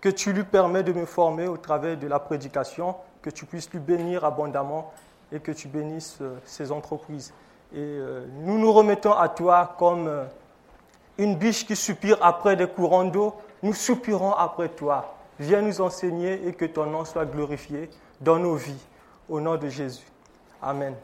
que 0.00 0.08
tu 0.08 0.32
lui 0.32 0.44
permets 0.44 0.82
de 0.82 0.92
me 0.92 1.04
former 1.04 1.46
au 1.46 1.56
travers 1.56 1.96
de 1.96 2.06
la 2.06 2.18
prédication, 2.18 2.94
que 3.20 3.30
tu 3.30 3.44
puisses 3.44 3.70
lui 3.70 3.80
bénir 3.80 4.24
abondamment 4.24 4.92
et 5.30 5.40
que 5.40 5.52
tu 5.52 5.68
bénisses 5.68 6.18
euh, 6.22 6.38
ses 6.44 6.72
entreprises. 6.72 7.32
Et 7.72 7.78
euh, 7.78 8.26
nous 8.40 8.58
nous 8.58 8.72
remettons 8.72 9.12
à 9.12 9.28
toi 9.28 9.76
comme 9.78 10.08
euh, 10.08 10.24
une 11.18 11.36
biche 11.36 11.66
qui 11.66 11.76
soupire 11.76 12.16
après 12.22 12.56
des 12.56 12.66
courants 12.66 13.04
d'eau. 13.04 13.34
Nous 13.62 13.74
soupirons 13.74 14.32
après 14.32 14.70
toi. 14.70 15.14
Viens 15.38 15.60
nous 15.62 15.80
enseigner 15.80 16.46
et 16.46 16.54
que 16.54 16.64
ton 16.64 16.86
nom 16.86 17.04
soit 17.04 17.26
glorifié 17.26 17.90
dans 18.20 18.38
nos 18.38 18.54
vies. 18.54 18.86
Au 19.28 19.40
nom 19.40 19.56
de 19.56 19.68
Jésus. 19.68 20.06
Amen. 20.60 20.94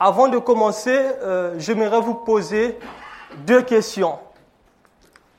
Avant 0.00 0.28
de 0.28 0.38
commencer, 0.38 0.96
euh, 0.96 1.58
j'aimerais 1.58 2.00
vous 2.00 2.14
poser 2.14 2.78
deux 3.38 3.62
questions. 3.62 4.20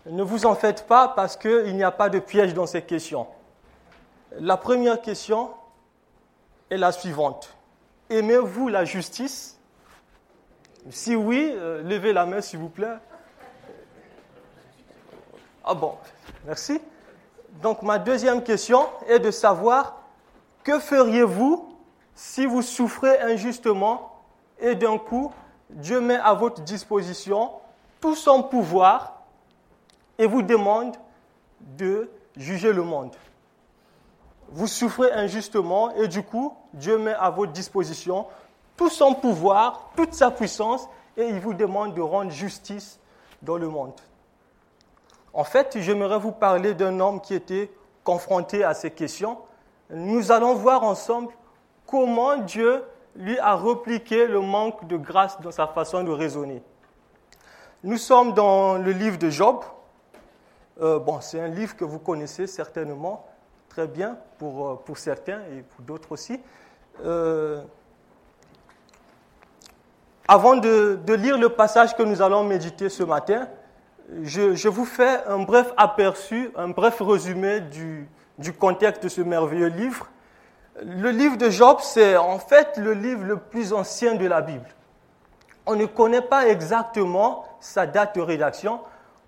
Ne 0.06 0.22
vous 0.22 0.46
en 0.46 0.54
faites 0.54 0.86
pas 0.86 1.08
parce 1.08 1.38
qu'il 1.38 1.76
n'y 1.78 1.84
a 1.84 1.92
pas 1.92 2.10
de 2.10 2.20
piège 2.20 2.54
dans 2.54 2.66
ces 2.66 2.82
questions. 2.82 3.28
La 4.38 4.58
première 4.58 5.02
question 5.02 5.52
est 6.70 6.76
la 6.78 6.92
suivante. 6.92 7.56
Aimez-vous 8.10 8.68
la 8.68 8.84
justice? 8.84 9.58
Si 10.90 11.16
oui, 11.16 11.54
euh, 11.56 11.82
levez 11.84 12.12
la 12.12 12.26
main 12.26 12.42
s'il 12.42 12.60
vous 12.60 12.70
plaît. 12.70 12.98
Ah 15.64 15.74
bon, 15.74 15.94
merci. 16.46 16.82
Donc 17.62 17.82
ma 17.82 17.98
deuxième 17.98 18.44
question 18.44 18.88
est 19.08 19.20
de 19.20 19.32
savoir 19.32 20.02
que 20.64 20.80
feriez-vous 20.80 21.78
si 22.14 22.46
vous 22.46 22.62
souffrez 22.62 23.22
injustement 23.22 24.19
et 24.60 24.76
d'un 24.76 24.98
coup, 24.98 25.32
Dieu 25.70 26.02
met 26.02 26.18
à 26.18 26.34
votre 26.34 26.62
disposition 26.62 27.52
tout 28.02 28.16
son 28.16 28.44
pouvoir 28.44 29.24
et 30.18 30.26
vous 30.26 30.42
demande 30.42 30.96
de 31.78 32.10
juger 32.36 32.74
le 32.74 32.84
monde. 32.84 33.16
Vous 34.52 34.68
souffrez 34.68 35.12
injustement 35.12 35.92
et 35.96 36.08
du 36.08 36.24
coup, 36.24 36.54
Dieu 36.74 36.98
met 36.98 37.14
à 37.14 37.30
votre 37.30 37.52
disposition 37.52 38.26
tout 38.78 38.90
son 38.90 39.14
pouvoir, 39.14 39.92
toute 39.96 40.14
sa 40.14 40.32
puissance 40.32 40.88
et 41.18 41.28
il 41.28 41.40
vous 41.40 41.54
demande 41.54 41.94
de 41.94 42.02
rendre 42.02 42.32
justice 42.32 43.00
dans 43.42 43.58
le 43.58 43.68
monde. 43.68 43.94
En 45.34 45.44
fait, 45.44 45.78
j'aimerais 45.80 46.18
vous 46.18 46.32
parler 46.32 46.74
d'un 46.74 47.00
homme 47.00 47.22
qui 47.22 47.36
était 47.36 47.72
confronté 48.04 48.64
à 48.64 48.74
ces 48.74 48.92
questions. 48.92 49.38
Nous 49.90 50.32
allons 50.32 50.56
voir 50.56 50.84
ensemble 50.84 51.32
comment 51.86 52.38
Dieu 52.38 52.84
lui 53.20 53.38
a 53.38 53.54
repliqué 53.54 54.26
le 54.26 54.40
manque 54.40 54.88
de 54.88 54.98
grâce 54.98 55.40
dans 55.42 55.52
sa 55.52 55.68
façon 55.68 56.04
de 56.04 56.12
raisonner. 56.12 56.64
Nous 57.84 57.98
sommes 57.98 58.34
dans 58.34 58.78
le 58.78 58.92
livre 58.92 59.18
de 59.18 59.30
Job. 59.30 59.58
Euh, 60.82 61.00
bon, 61.00 61.20
c'est 61.20 61.40
un 61.40 61.50
livre 61.50 61.76
que 61.76 61.84
vous 61.84 62.00
connaissez 62.00 62.48
certainement 62.48 63.26
très 63.68 63.88
bien 63.88 64.18
pour, 64.38 64.68
euh, 64.68 64.76
pour 64.86 64.98
certains 64.98 65.42
et 65.54 65.62
pour 65.62 65.86
d'autres 65.86 66.14
aussi. 66.14 66.40
Euh, 67.04 67.62
avant 70.28 70.56
de, 70.56 70.98
de, 71.06 71.14
lire 71.14 71.38
le 71.38 71.50
passage 71.50 71.96
que 71.96 72.04
nous 72.04 72.22
allons 72.22 72.44
méditer 72.44 72.88
ce 72.88 73.04
matin, 73.04 73.50
je, 74.24 74.56
je, 74.56 74.70
vous 74.70 74.86
fais 74.86 75.24
un 75.26 75.40
bref 75.40 75.74
aperçu, 75.76 76.52
un 76.56 76.70
bref 76.70 77.02
résumé 77.02 77.62
du, 77.62 78.08
du 78.38 78.54
contexte 78.54 79.04
de 79.04 79.10
ce 79.10 79.22
merveilleux 79.22 79.68
livre 79.68 80.10
le 80.84 81.12
livre 81.12 81.38
de 81.38 81.50
Job, 81.50 81.78
c'est 81.82 82.18
en 82.18 82.40
fait 82.40 82.78
le 82.78 82.94
livre 82.94 83.24
le 83.24 83.38
plus 83.38 83.74
ancien 83.74 84.16
de 84.16 84.26
la 84.26 84.42
Bible. 84.42 84.68
On 85.66 85.76
ne 85.76 85.86
connaît 85.86 86.22
pas 86.22 86.48
exactement 86.48 87.46
sa 87.60 87.86
date 87.86 88.16
de 88.16 88.22
rédaction. 88.22 88.80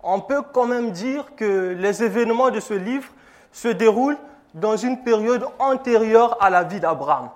On 0.02 0.20
peut 0.20 0.42
quand 0.52 0.66
même 0.66 0.90
dire 0.90 1.34
que 1.36 1.74
les 1.78 2.02
événements 2.02 2.50
de 2.50 2.60
ce 2.60 2.74
livre 2.74 3.08
se 3.52 3.68
déroulent 3.68 4.18
dans 4.54 4.76
une 4.76 5.02
période 5.02 5.46
antérieure 5.58 6.36
à 6.40 6.50
la 6.50 6.64
vie 6.64 6.80
d'Abraham. 6.80 7.30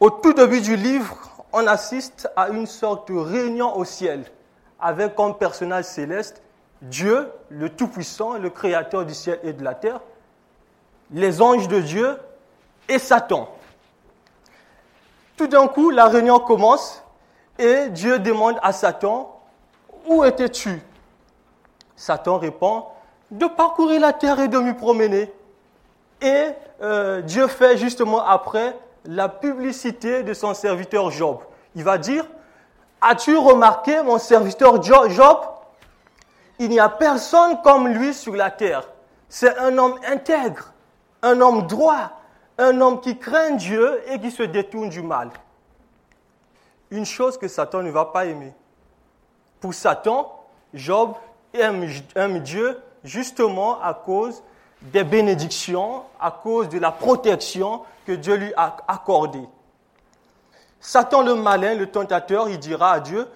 Au 0.00 0.10
tout 0.10 0.32
début 0.32 0.60
du 0.60 0.76
livre, 0.76 1.16
on 1.52 1.66
assiste 1.66 2.28
à 2.36 2.48
une 2.50 2.66
sorte 2.66 3.10
de 3.10 3.16
réunion 3.16 3.76
au 3.76 3.84
ciel 3.84 4.24
avec 4.80 5.14
comme 5.14 5.36
personnage 5.36 5.84
céleste 5.84 6.42
Dieu, 6.82 7.28
le 7.48 7.70
Tout-Puissant, 7.70 8.34
le 8.34 8.50
Créateur 8.50 9.04
du 9.04 9.14
ciel 9.14 9.40
et 9.42 9.52
de 9.52 9.64
la 9.64 9.74
terre, 9.74 10.00
les 11.10 11.42
anges 11.42 11.66
de 11.66 11.80
Dieu 11.80 12.16
et 12.88 12.98
Satan. 12.98 13.48
Tout 15.36 15.46
d'un 15.46 15.68
coup, 15.68 15.90
la 15.90 16.06
réunion 16.06 16.40
commence 16.40 17.02
et 17.58 17.88
Dieu 17.90 18.18
demande 18.18 18.58
à 18.62 18.72
Satan, 18.72 19.40
où 20.06 20.24
étais-tu? 20.24 20.80
Satan 21.96 22.38
répond, 22.38 22.84
de 23.30 23.46
parcourir 23.46 24.00
la 24.00 24.12
terre 24.12 24.40
et 24.40 24.48
de 24.48 24.58
m'y 24.58 24.72
promener. 24.72 25.32
Et 26.20 26.46
euh, 26.80 27.20
Dieu 27.22 27.46
fait 27.48 27.76
justement 27.76 28.24
après 28.24 28.76
la 29.04 29.28
publicité 29.28 30.22
de 30.22 30.32
son 30.34 30.54
serviteur 30.54 31.10
Job. 31.10 31.38
Il 31.74 31.84
va 31.84 31.98
dire, 31.98 32.24
as-tu 33.00 33.36
remarqué 33.36 34.02
mon 34.02 34.18
serviteur 34.18 34.82
Job? 34.82 35.38
Il 36.58 36.70
n'y 36.70 36.80
a 36.80 36.88
personne 36.88 37.60
comme 37.62 37.88
lui 37.88 38.14
sur 38.14 38.34
la 38.34 38.50
terre. 38.50 38.88
C'est 39.28 39.56
un 39.58 39.76
homme 39.78 39.98
intègre, 40.06 40.72
un 41.22 41.40
homme 41.40 41.66
droit, 41.66 42.10
un 42.58 42.80
homme 42.80 43.00
qui 43.00 43.16
craint 43.16 43.52
Dieu 43.52 44.02
et 44.08 44.18
qui 44.18 44.30
se 44.30 44.42
détourne 44.42 44.88
du 44.88 45.00
mal. 45.00 45.30
Une 46.90 47.06
chose 47.06 47.38
que 47.38 47.46
Satan 47.48 47.82
ne 47.82 47.90
va 47.90 48.06
pas 48.06 48.26
aimer. 48.26 48.52
Pour 49.60 49.72
Satan, 49.74 50.44
Job 50.74 51.14
aime, 51.54 52.40
Dieu 52.40 52.78
justement 53.04 53.80
à 53.80 53.94
cause 53.94 54.42
des 54.82 55.04
bénédictions, 55.04 56.02
à 56.20 56.30
cause 56.30 56.68
de 56.68 56.78
la 56.78 56.90
protection 56.90 57.82
que 58.06 58.12
Dieu 58.12 58.34
lui 58.34 58.52
a 58.56 58.76
accordée. 58.88 59.48
Satan 60.80 61.22
le 61.22 61.34
malin, 61.34 61.74
le 61.74 61.86
tentateur, 61.86 62.48
il 62.48 62.58
dira 62.58 62.92
à 62.92 63.00
Dieu, 63.00 63.28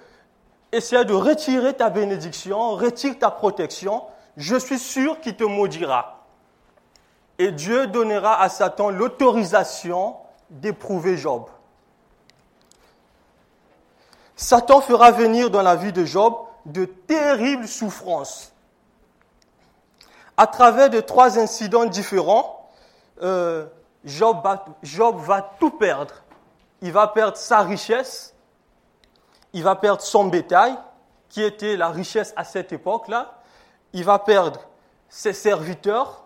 essaie 0.70 1.04
de 1.04 1.14
retirer 1.14 1.74
ta 1.74 1.90
bénédiction, 1.90 2.72
retire 2.72 3.18
ta 3.18 3.30
protection, 3.30 4.04
je 4.36 4.56
suis 4.56 4.78
sûr 4.78 5.20
qu'il 5.20 5.36
te 5.36 5.44
maudira 5.44 6.21
et 7.42 7.50
Dieu 7.50 7.88
donnera 7.88 8.40
à 8.40 8.48
Satan 8.48 8.90
l'autorisation 8.90 10.16
d'éprouver 10.48 11.16
Job. 11.16 11.46
Satan 14.36 14.80
fera 14.80 15.10
venir 15.10 15.50
dans 15.50 15.62
la 15.62 15.74
vie 15.74 15.92
de 15.92 16.04
Job 16.04 16.34
de 16.66 16.84
terribles 16.84 17.66
souffrances. 17.66 18.52
À 20.36 20.46
travers 20.46 20.88
de 20.88 21.00
trois 21.00 21.36
incidents 21.36 21.84
différents, 21.84 22.70
euh, 23.22 23.66
Job, 24.04 24.38
va, 24.44 24.64
Job 24.84 25.16
va 25.18 25.42
tout 25.58 25.70
perdre. 25.70 26.14
Il 26.80 26.92
va 26.92 27.08
perdre 27.08 27.36
sa 27.36 27.60
richesse, 27.60 28.34
il 29.52 29.64
va 29.64 29.74
perdre 29.74 30.02
son 30.02 30.26
bétail, 30.26 30.76
qui 31.28 31.42
était 31.42 31.76
la 31.76 31.88
richesse 31.88 32.32
à 32.36 32.44
cette 32.44 32.72
époque-là, 32.72 33.40
il 33.92 34.04
va 34.04 34.20
perdre 34.20 34.60
ses 35.08 35.32
serviteurs, 35.32 36.21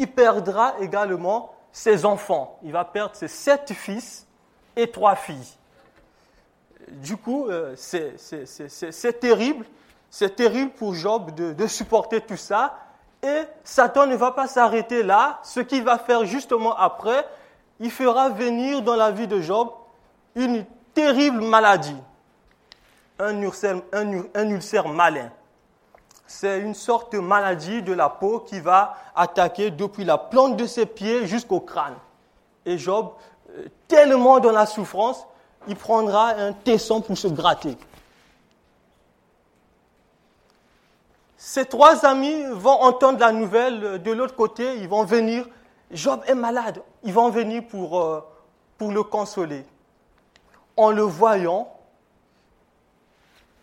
il 0.00 0.10
perdra 0.10 0.74
également 0.80 1.54
ses 1.70 2.04
enfants. 2.04 2.58
Il 2.62 2.72
va 2.72 2.84
perdre 2.84 3.14
ses 3.14 3.28
sept 3.28 3.72
fils 3.72 4.26
et 4.74 4.90
trois 4.90 5.14
filles. 5.14 5.56
Du 6.88 7.16
coup, 7.16 7.46
euh, 7.48 7.74
c'est 7.76 9.20
terrible. 9.20 9.66
C'est 10.08 10.34
terrible 10.34 10.72
pour 10.72 10.94
Job 10.94 11.32
de, 11.34 11.66
supporter 11.66 12.20
tout 12.22 12.38
ça. 12.38 12.78
Et 13.22 13.42
Satan 13.62 14.06
ne 14.06 14.16
va 14.16 14.32
pas 14.32 14.46
s'arrêter 14.46 15.02
là. 15.02 15.38
Ce 15.42 15.60
qu'il 15.60 15.84
va 15.84 15.98
faire 15.98 16.24
justement 16.24 16.74
après, 16.74 17.26
il 17.78 17.90
fera 17.90 18.30
venir 18.30 18.82
dans 18.82 18.96
la 18.96 19.10
vie 19.10 19.28
de 19.28 19.40
Job 19.40 19.68
une 20.34 20.64
terrible 20.94 21.42
maladie, 21.42 21.96
un 23.18 23.40
ulcère, 23.42 23.82
un, 23.92 24.48
ulcère 24.48 24.88
malin. 24.88 25.30
C'est 26.32 26.60
une 26.60 26.74
sorte 26.74 27.12
de 27.12 27.18
maladie 27.18 27.82
de 27.82 27.92
la 27.92 28.08
peau 28.08 28.38
qui 28.38 28.60
va 28.60 28.94
attaquer 29.16 29.72
depuis 29.72 30.04
la 30.04 30.16
plante 30.16 30.56
de 30.56 30.64
ses 30.64 30.86
pieds 30.86 31.26
jusqu'au 31.26 31.58
crâne. 31.58 31.96
Et 32.64 32.78
Job, 32.78 33.10
euh, 33.50 33.66
tellement 33.88 34.38
dans 34.38 34.52
la 34.52 34.64
souffrance, 34.64 35.26
il 35.66 35.74
prendra 35.74 36.28
un 36.28 36.52
tesson 36.52 37.00
pour 37.00 37.18
se 37.18 37.26
gratter. 37.26 37.76
Ces 41.36 41.64
trois 41.64 42.06
amis 42.06 42.44
vont 42.52 42.80
entendre 42.80 43.18
la 43.18 43.32
nouvelle 43.32 44.00
de 44.00 44.12
l'autre 44.12 44.36
côté, 44.36 44.76
ils 44.76 44.88
vont 44.88 45.02
venir. 45.02 45.48
Job 45.90 46.22
est 46.28 46.36
malade, 46.36 46.80
ils 47.02 47.12
vont 47.12 47.30
venir 47.30 47.64
pour, 47.66 48.00
euh, 48.00 48.24
pour 48.78 48.92
le 48.92 49.02
consoler 49.02 49.66
en 50.76 50.90
le 50.90 51.02
voyant 51.02 51.74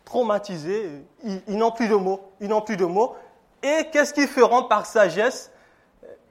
traumatisé, 0.08 1.04
ils, 1.22 1.58
n'ont 1.58 1.72
plus 1.72 1.90
de 1.90 1.96
mots, 1.96 2.32
ils 2.40 2.48
n'ont 2.48 2.62
plus 2.62 2.78
de 2.78 2.86
mots. 2.86 3.18
Et 3.62 3.90
qu'est-ce 3.92 4.14
qu'ils 4.14 4.30
feront 4.30 4.64
par 4.64 4.86
sagesse? 4.86 5.52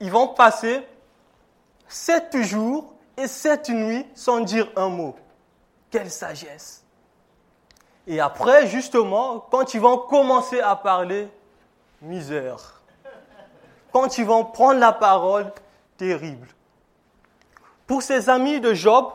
Ils 0.00 0.10
vont 0.10 0.28
passer 0.28 0.82
sept 1.86 2.34
jours 2.40 2.94
et 3.18 3.28
sept 3.28 3.68
nuits 3.68 4.06
sans 4.14 4.40
dire 4.40 4.66
un 4.76 4.88
mot. 4.88 5.14
Quelle 5.90 6.10
sagesse 6.10 6.84
Et 8.06 8.18
après, 8.18 8.66
justement, 8.66 9.40
quand 9.50 9.74
ils 9.74 9.80
vont 9.80 9.98
commencer 9.98 10.58
à 10.60 10.74
parler, 10.74 11.28
misère. 12.00 12.80
Quand 13.92 14.16
ils 14.16 14.24
vont 14.24 14.46
prendre 14.46 14.80
la 14.80 14.92
parole, 14.92 15.52
terrible. 15.98 16.48
Pour 17.86 18.00
ces 18.00 18.30
amis 18.30 18.58
de 18.58 18.72
Job, 18.72 19.12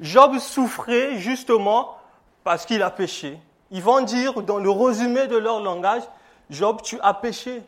Job 0.00 0.38
souffrait 0.38 1.16
justement 1.16 1.96
parce 2.44 2.66
qu'il 2.66 2.82
a 2.82 2.90
péché. 2.90 3.40
Ils 3.70 3.82
vont 3.82 4.00
dire 4.00 4.42
dans 4.42 4.58
le 4.58 4.70
résumé 4.70 5.26
de 5.26 5.36
leur 5.36 5.60
langage, 5.60 6.02
Job, 6.50 6.80
tu 6.82 6.98
as 7.00 7.14
péché. 7.14 7.62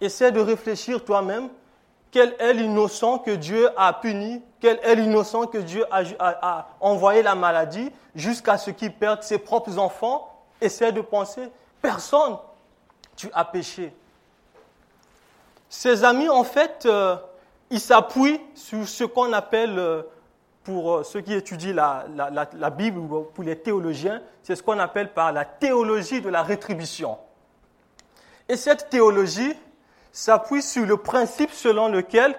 Essaie 0.00 0.32
de 0.32 0.40
réfléchir 0.40 1.04
toi-même. 1.04 1.48
Quel 2.10 2.34
est 2.38 2.54
l'innocent 2.54 3.18
que 3.18 3.30
Dieu 3.30 3.68
a 3.76 3.92
puni? 3.92 4.42
Quel 4.60 4.78
est 4.82 4.94
l'innocent 4.94 5.46
que 5.46 5.58
Dieu 5.58 5.84
a, 5.90 6.68
envoyé 6.80 7.22
la 7.22 7.34
maladie 7.34 7.90
jusqu'à 8.14 8.58
ce 8.58 8.70
qu'il 8.70 8.92
perde 8.92 9.22
ses 9.22 9.38
propres 9.38 9.78
enfants? 9.78 10.32
Essaie 10.60 10.92
de 10.92 11.00
penser. 11.00 11.48
Personne. 11.80 12.36
Tu 13.16 13.30
as 13.32 13.44
péché. 13.44 13.94
Ses 15.68 16.04
amis, 16.04 16.28
en 16.28 16.44
fait, 16.44 16.84
euh, 16.86 17.16
ils 17.70 17.80
s'appuient 17.80 18.40
sur 18.54 18.86
ce 18.86 19.04
qu'on 19.04 19.32
appelle 19.32 19.78
euh, 19.78 20.02
pour 20.66 20.96
euh, 20.96 21.04
ceux 21.04 21.20
qui 21.20 21.32
étudient 21.32 21.72
la, 21.72 22.48
la, 22.52 22.70
Bible 22.70 22.98
ou 22.98 23.22
pour 23.32 23.44
les 23.44 23.56
théologiens, 23.56 24.20
c'est 24.42 24.56
ce 24.56 24.64
qu'on 24.64 24.80
appelle 24.80 25.12
par 25.12 25.30
la 25.30 25.44
théologie 25.44 26.20
de 26.20 26.28
la 26.28 26.42
rétribution. 26.42 27.18
Et 28.48 28.56
cette 28.56 28.90
théologie 28.90 29.54
s'appuie 30.10 30.62
sur 30.62 30.84
le 30.84 30.96
principe 30.96 31.52
selon 31.52 31.86
lequel 31.88 32.34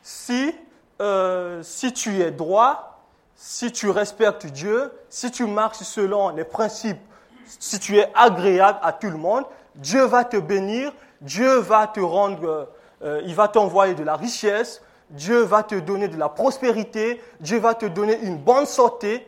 si, 0.00 0.54
euh, 1.02 1.62
si 1.62 1.92
tu 1.92 2.22
es 2.22 2.30
droit, 2.30 3.02
si 3.36 3.70
tu 3.70 3.90
respectes 3.90 4.46
Dieu, 4.46 4.90
si 5.10 5.30
tu 5.30 5.44
marches 5.44 5.80
selon 5.80 6.30
les 6.30 6.44
principes, 6.44 7.00
si 7.44 7.78
tu 7.78 7.98
es 7.98 8.10
agréable 8.14 8.78
à 8.80 8.94
tout 8.94 9.10
le 9.10 9.18
monde, 9.18 9.44
Dieu 9.74 10.04
va 10.04 10.24
te 10.24 10.38
bénir, 10.38 10.90
Dieu 11.20 11.58
va 11.58 11.86
te 11.86 12.00
rendre, 12.00 12.70
euh, 13.02 13.20
il 13.26 13.34
va 13.34 13.46
t'envoyer 13.48 13.92
de 13.92 14.04
la 14.04 14.16
richesse, 14.16 14.80
Dieu 15.10 15.40
va 15.42 15.62
te 15.62 15.74
donner 15.74 16.08
de 16.08 16.16
la 16.16 16.28
prospérité, 16.28 17.20
Dieu 17.40 17.58
va 17.58 17.74
te 17.74 17.86
donner 17.86 18.18
une 18.20 18.36
bonne 18.36 18.66
santé. 18.66 19.26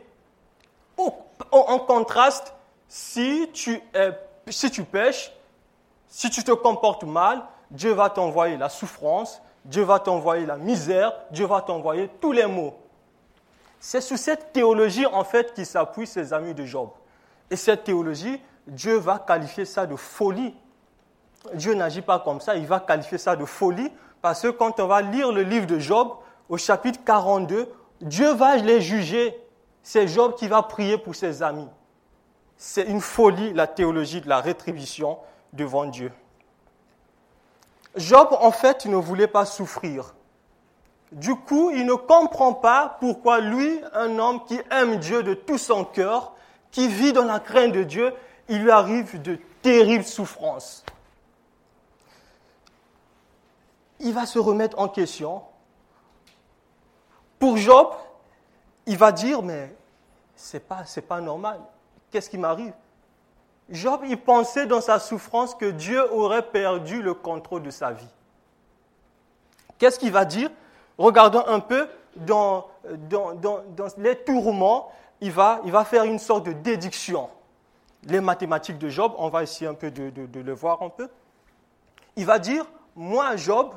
En 1.51 1.79
contraste, 1.79 2.53
si 2.87 3.49
tu, 3.53 3.81
si 4.47 4.69
tu 4.69 4.83
pêches, 4.83 5.31
si 6.07 6.29
tu 6.29 6.43
te 6.43 6.51
comportes 6.51 7.03
mal, 7.03 7.43
Dieu 7.71 7.93
va 7.93 8.09
t'envoyer 8.09 8.57
la 8.57 8.69
souffrance, 8.69 9.41
Dieu 9.65 9.83
va 9.83 9.99
t'envoyer 9.99 10.45
la 10.45 10.57
misère, 10.57 11.13
Dieu 11.31 11.45
va 11.45 11.61
t'envoyer 11.61 12.09
tous 12.19 12.31
les 12.31 12.45
maux. 12.45 12.75
C'est 13.79 14.01
sur 14.01 14.17
cette 14.17 14.53
théologie, 14.53 15.05
en 15.05 15.23
fait, 15.23 15.53
qui 15.53 15.65
s'appuient 15.65 16.05
ces 16.05 16.33
amis 16.33 16.53
de 16.53 16.65
Job. 16.65 16.89
Et 17.49 17.55
cette 17.55 17.83
théologie, 17.83 18.39
Dieu 18.67 18.97
va 18.97 19.17
qualifier 19.19 19.65
ça 19.65 19.87
de 19.87 19.95
folie. 19.95 20.53
Dieu 21.53 21.73
n'agit 21.73 22.01
pas 22.01 22.19
comme 22.19 22.39
ça, 22.39 22.55
il 22.55 22.67
va 22.67 22.79
qualifier 22.79 23.17
ça 23.17 23.35
de 23.35 23.45
folie 23.45 23.91
parce 24.21 24.41
que 24.41 24.47
quand 24.49 24.79
on 24.79 24.87
va 24.87 25.01
lire 25.01 25.31
le 25.31 25.43
livre 25.43 25.65
de 25.65 25.79
Job, 25.79 26.13
au 26.49 26.57
chapitre 26.57 26.99
42, 27.03 27.71
Dieu 28.01 28.33
va 28.33 28.57
les 28.57 28.81
juger. 28.81 29.37
C'est 29.83 30.07
Job 30.07 30.35
qui 30.35 30.47
va 30.47 30.61
prier 30.61 30.97
pour 30.97 31.15
ses 31.15 31.41
amis. 31.41 31.67
C'est 32.57 32.83
une 32.83 33.01
folie, 33.01 33.53
la 33.53 33.67
théologie 33.67 34.21
de 34.21 34.29
la 34.29 34.39
rétribution 34.39 35.17
devant 35.53 35.85
Dieu. 35.85 36.11
Job, 37.95 38.27
en 38.39 38.51
fait, 38.51 38.85
ne 38.85 38.95
voulait 38.95 39.27
pas 39.27 39.45
souffrir. 39.45 40.13
Du 41.11 41.35
coup, 41.35 41.71
il 41.71 41.85
ne 41.85 41.93
comprend 41.93 42.53
pas 42.53 42.97
pourquoi 42.99 43.41
lui, 43.41 43.81
un 43.93 44.17
homme 44.19 44.45
qui 44.45 44.59
aime 44.69 44.97
Dieu 44.97 45.23
de 45.23 45.33
tout 45.33 45.57
son 45.57 45.83
cœur, 45.83 46.33
qui 46.69 46.87
vit 46.87 47.11
dans 47.11 47.25
la 47.25 47.39
crainte 47.39 47.73
de 47.73 47.83
Dieu, 47.83 48.13
il 48.47 48.61
lui 48.61 48.71
arrive 48.71 49.21
de 49.21 49.37
terribles 49.61 50.05
souffrances 50.05 50.85
il 54.01 54.13
va 54.13 54.25
se 54.25 54.39
remettre 54.39 54.79
en 54.79 54.87
question. 54.87 55.41
Pour 57.39 57.57
Job, 57.57 57.89
il 58.85 58.97
va 58.97 59.11
dire, 59.11 59.41
mais 59.41 59.75
c'est 60.35 60.59
pas, 60.59 60.85
c'est 60.85 61.01
pas 61.01 61.21
normal. 61.21 61.59
Qu'est-ce 62.11 62.29
qui 62.29 62.37
m'arrive? 62.37 62.73
Job, 63.69 64.01
il 64.05 64.17
pensait 64.17 64.65
dans 64.65 64.81
sa 64.81 64.99
souffrance 64.99 65.55
que 65.55 65.65
Dieu 65.65 66.11
aurait 66.13 66.41
perdu 66.41 67.01
le 67.01 67.13
contrôle 67.13 67.63
de 67.63 67.69
sa 67.69 67.91
vie. 67.91 68.09
Qu'est-ce 69.77 69.97
qu'il 69.97 70.11
va 70.11 70.25
dire? 70.25 70.51
Regardons 70.97 71.43
un 71.47 71.59
peu 71.59 71.87
dans, 72.15 72.67
dans, 73.09 73.33
dans, 73.33 73.63
les 73.97 74.17
tourments, 74.17 74.91
il 75.21 75.31
va, 75.31 75.61
faire 75.85 76.03
une 76.03 76.19
sorte 76.19 76.45
de 76.45 76.53
déduction. 76.53 77.29
Les 78.03 78.19
mathématiques 78.19 78.77
de 78.77 78.89
Job, 78.89 79.13
on 79.17 79.29
va 79.29 79.43
essayer 79.43 79.67
un 79.67 79.73
peu 79.73 79.89
de, 79.89 80.09
de 80.09 80.39
le 80.39 80.53
voir 80.53 80.81
un 80.81 80.89
peu. 80.89 81.07
Il 82.15 82.25
va 82.25 82.39
dire, 82.39 82.65
moi, 82.95 83.35
Job, 83.37 83.73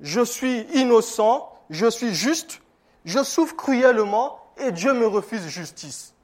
je 0.00 0.20
suis 0.20 0.60
innocent, 0.74 1.52
je 1.70 1.86
suis 1.86 2.14
juste, 2.14 2.60
je 3.04 3.22
souffre 3.22 3.56
cruellement 3.56 4.38
et 4.58 4.72
Dieu 4.72 4.92
me 4.92 5.06
refuse 5.06 5.46
justice. 5.46 6.14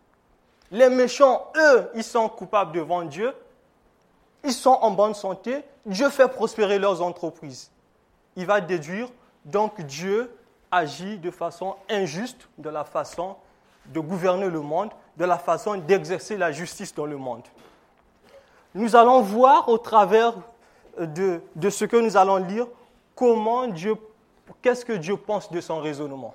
Les 0.70 0.88
méchants, 0.88 1.50
eux, 1.56 1.90
ils 1.94 2.04
sont 2.04 2.28
coupables 2.28 2.72
devant 2.72 3.02
Dieu, 3.02 3.34
ils 4.44 4.52
sont 4.52 4.70
en 4.70 4.90
bonne 4.90 5.14
santé, 5.14 5.62
Dieu 5.84 6.08
fait 6.10 6.28
prospérer 6.28 6.78
leurs 6.78 7.02
entreprises. 7.02 7.70
Il 8.36 8.46
va 8.46 8.60
déduire, 8.60 9.08
donc 9.44 9.80
Dieu 9.82 10.30
agit 10.70 11.18
de 11.18 11.30
façon 11.30 11.74
injuste 11.88 12.48
de 12.58 12.70
la 12.70 12.84
façon 12.84 13.36
de 13.86 13.98
gouverner 13.98 14.48
le 14.48 14.60
monde, 14.60 14.90
de 15.16 15.24
la 15.24 15.38
façon 15.38 15.76
d'exercer 15.76 16.36
la 16.36 16.52
justice 16.52 16.94
dans 16.94 17.06
le 17.06 17.16
monde. 17.16 17.42
Nous 18.74 18.94
allons 18.94 19.20
voir 19.20 19.68
au 19.68 19.78
travers 19.78 20.34
de, 20.98 21.40
de 21.56 21.70
ce 21.70 21.84
que 21.84 21.96
nous 21.96 22.16
allons 22.16 22.36
lire 22.36 22.66
comment 23.20 23.66
Dieu, 23.66 23.96
qu'est-ce 24.62 24.82
que 24.82 24.94
Dieu 24.94 25.14
pense 25.14 25.52
de 25.52 25.60
son 25.60 25.78
raisonnement? 25.78 26.34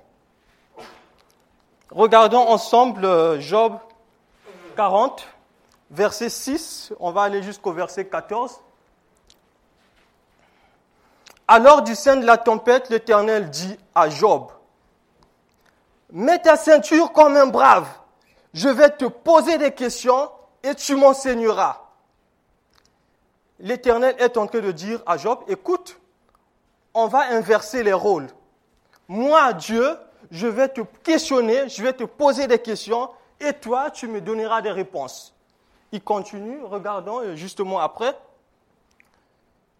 Regardons 1.90 2.46
ensemble 2.46 3.04
euh, 3.04 3.40
Job 3.40 3.76
40, 4.76 5.26
verset 5.90 6.30
6, 6.30 6.92
on 7.00 7.10
va 7.10 7.22
aller 7.22 7.42
jusqu'au 7.42 7.72
verset 7.72 8.06
14. 8.06 8.60
Alors 11.48 11.82
du 11.82 11.96
sein 11.96 12.14
de 12.14 12.24
la 12.24 12.36
tempête, 12.36 12.88
l'Éternel 12.88 13.50
dit 13.50 13.76
à 13.92 14.08
Job, 14.08 14.52
Mets 16.12 16.38
ta 16.38 16.56
ceinture 16.56 17.12
comme 17.12 17.36
un 17.36 17.46
brave, 17.46 17.88
je 18.54 18.68
vais 18.68 18.90
te 18.90 19.06
poser 19.06 19.58
des 19.58 19.72
questions 19.72 20.30
et 20.62 20.76
tu 20.76 20.94
m'enseigneras. 20.94 21.80
L'Éternel 23.58 24.14
est 24.20 24.36
en 24.36 24.46
train 24.46 24.60
de 24.60 24.70
dire 24.70 25.02
à 25.04 25.16
Job, 25.16 25.40
écoute, 25.48 25.98
on 26.96 27.08
va 27.08 27.28
inverser 27.30 27.82
les 27.82 27.92
rôles. 27.92 28.26
Moi, 29.06 29.52
Dieu, 29.52 29.96
je 30.30 30.46
vais 30.46 30.68
te 30.68 30.80
questionner, 31.04 31.68
je 31.68 31.82
vais 31.82 31.92
te 31.92 32.04
poser 32.04 32.46
des 32.46 32.58
questions, 32.58 33.10
et 33.38 33.52
toi, 33.52 33.90
tu 33.90 34.08
me 34.08 34.22
donneras 34.22 34.62
des 34.62 34.70
réponses. 34.70 35.34
Il 35.92 36.02
continue, 36.02 36.58
regardons 36.64 37.36
justement 37.36 37.80
après. 37.80 38.18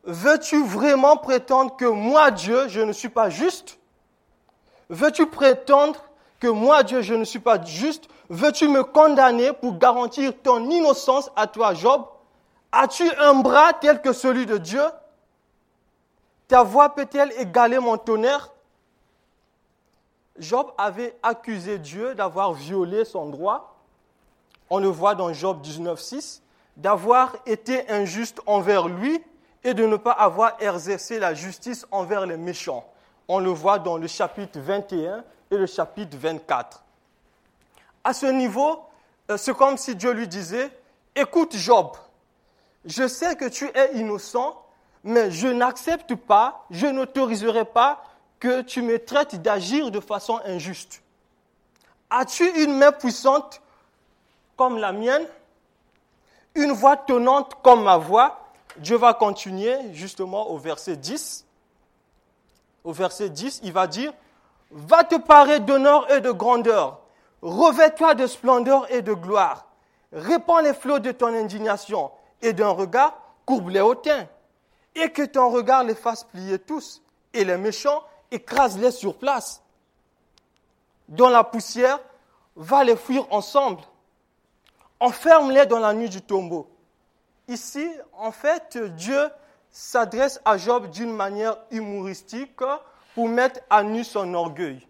Veux-tu 0.05 0.63
vraiment 0.63 1.17
prétendre 1.17 1.75
que 1.75 1.87
moi, 1.87 2.31
Dieu, 2.31 2.69
je 2.69 2.81
ne 2.81 2.93
suis 2.93 3.09
pas 3.09 3.31
juste? 3.31 3.79
Veux-tu 4.91 5.27
prétendre 5.27 5.99
que 6.39 6.49
moi, 6.49 6.83
Dieu, 6.83 7.01
je 7.01 7.15
ne 7.15 7.25
suis 7.25 7.41
pas 7.41 7.61
juste? 7.65 8.09
Veux-tu 8.29 8.69
me 8.69 8.85
condamner 8.85 9.55
pour 9.55 9.79
garantir 9.79 10.33
ton 10.43 10.69
innocence 10.69 11.31
à 11.35 11.47
toi, 11.47 11.73
Job? 11.73 12.05
As-tu 12.73 13.11
un 13.19 13.37
bras 13.37 13.73
tel 13.73 14.03
que 14.03 14.13
celui 14.13 14.45
de 14.45 14.59
Dieu? 14.59 14.85
Ta 16.49 16.63
voix 16.63 16.95
peut-elle 16.95 17.33
égaler 17.39 17.79
mon 17.79 17.97
tonnerre? 17.99 18.53
Job 20.39 20.71
avait 20.79 21.17
accusé 21.23 21.79
Dieu 21.79 22.15
d'avoir 22.15 22.53
violé 22.53 23.05
son 23.05 23.27
droit. 23.27 23.77
On 24.69 24.79
le 24.79 24.89
voit 24.89 25.15
dans 25.15 25.33
Job 25.33 25.63
19.6, 25.63 26.41
d'avoir 26.77 27.37
été 27.47 27.89
injuste 27.91 28.41
envers 28.47 28.89
lui 28.89 29.23
et 29.65 29.75
de 29.75 29.87
ne 29.87 29.97
pas 29.97 30.13
avoir 30.13 30.57
exercé 30.61 31.19
la 31.19 31.35
justice 31.35 31.87
envers 31.91 32.27
les 32.27 32.37
méchants. 32.37 32.85
On 33.29 33.39
le 33.41 33.51
voit 33.51 33.79
dans 33.79 33.97
le 33.97 34.07
chapitre 34.07 34.61
21 34.61 35.25
et 35.51 35.57
le 35.57 35.67
chapitre 35.67 36.17
24. 36.17 36.85
À 38.05 38.13
ce 38.13 38.27
niveau, 38.27 38.85
euh, 39.31 39.37
c'est 39.37 39.55
comme 39.57 39.77
si 39.77 39.97
Dieu 39.97 40.13
lui 40.13 40.29
disait, 40.29 40.71
écoute 41.15 41.57
Job, 41.57 41.89
je 42.85 43.09
sais 43.09 43.35
que 43.35 43.47
tu 43.47 43.69
es 43.75 43.97
innocent, 43.97 44.63
mais 45.07 45.31
je 45.31 45.47
n'accepte 45.47 46.17
pas, 46.17 46.67
je 46.69 46.89
n'autoriserai 46.89 47.65
pas 47.65 48.03
que 48.41 48.63
tu 48.63 48.83
me 48.83 48.99
traites 48.99 49.41
d'agir 49.41 49.93
de 49.93 50.01
façon 50.01 50.41
injuste. 50.45 51.01
As-tu 52.11 52.45
une 52.65 52.77
main 52.77 52.91
puissante 52.91 53.63
comme 54.57 54.79
la 54.79 54.91
mienne, 54.91 55.25
une 56.57 56.73
voix 56.73 56.97
tonnante 56.97 57.55
comme 57.63 57.85
ma 57.85 57.97
voix? 57.97 58.51
Dieu 58.79 58.97
va 58.97 59.15
continuer 59.15 59.77
justement 59.93 60.51
au 60.51 60.59
verset 60.59 60.97
10. 60.97 61.47
Au 62.83 62.93
verset 62.93 63.31
10, 63.31 63.61
il 63.63 63.73
va 63.73 63.87
dire, 63.87 64.13
va 64.73 65.05
te 65.05 65.15
parer 65.15 65.61
d'honneur 65.61 66.11
et 66.11 66.21
de 66.21 66.33
grandeur, 66.33 66.99
revêt-toi 67.43 68.17
de 68.17 68.27
splendeur 68.27 68.93
et 68.93 69.03
de 69.03 69.15
gloire, 69.15 69.67
répands 70.13 70.59
les 70.59 70.75
flots 70.75 70.99
de 70.99 71.13
ton 71.13 71.29
indignation, 71.29 72.11
et 72.43 72.53
d'un 72.53 72.71
regard, 72.71 73.17
courbe 73.45 73.69
les 73.69 73.81
hautains, 73.81 74.27
et 74.97 75.11
que 75.11 75.23
ton 75.23 75.51
regard 75.51 75.85
les 75.85 75.95
fasse 75.95 76.25
plier 76.25 76.59
tous, 76.59 77.03
et 77.33 77.45
les 77.45 77.59
méchants, 77.59 78.03
écrase-les 78.31 78.91
sur 78.91 79.17
place. 79.17 79.63
Dans 81.09 81.29
la 81.29 81.45
poussière, 81.45 82.01
va 82.57 82.83
les 82.83 82.97
fuir 82.97 83.27
ensemble. 83.31 83.83
Enferme-les 84.99 85.67
dans 85.67 85.79
la 85.79 85.93
nuit 85.93 86.09
du 86.09 86.23
tombeau. 86.23 86.69
Ici, 87.47 87.87
en 88.15 88.33
fait, 88.33 88.79
Dieu 88.79 89.29
s'adresse 89.71 90.41
à 90.45 90.57
Job 90.57 90.91
d'une 90.91 91.13
manière 91.13 91.59
humoristique 91.71 92.57
pour 93.15 93.29
mettre 93.29 93.61
à 93.69 93.83
nu 93.83 94.03
son 94.03 94.33
orgueil. 94.33 94.87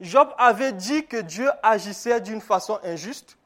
Job 0.00 0.28
avait 0.38 0.72
dit 0.72 1.06
que 1.06 1.16
Dieu 1.16 1.50
agissait 1.62 2.20
d'une 2.20 2.40
façon 2.40 2.78
injuste. 2.84 3.36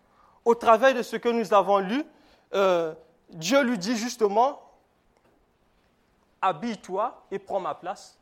Au 0.45 0.55
travers 0.55 0.95
de 0.95 1.03
ce 1.03 1.17
que 1.17 1.31
nous 1.31 1.55
avons 1.55 1.79
lu, 1.79 2.05
euh, 2.53 2.93
Dieu 3.31 3.62
lui 3.62 3.79
dit 3.79 3.97
justement, 3.97 4.61
habille-toi 6.43 7.25
et 7.31 7.39
prends 7.39 7.61
ma 7.61 7.75
place. 7.75 8.19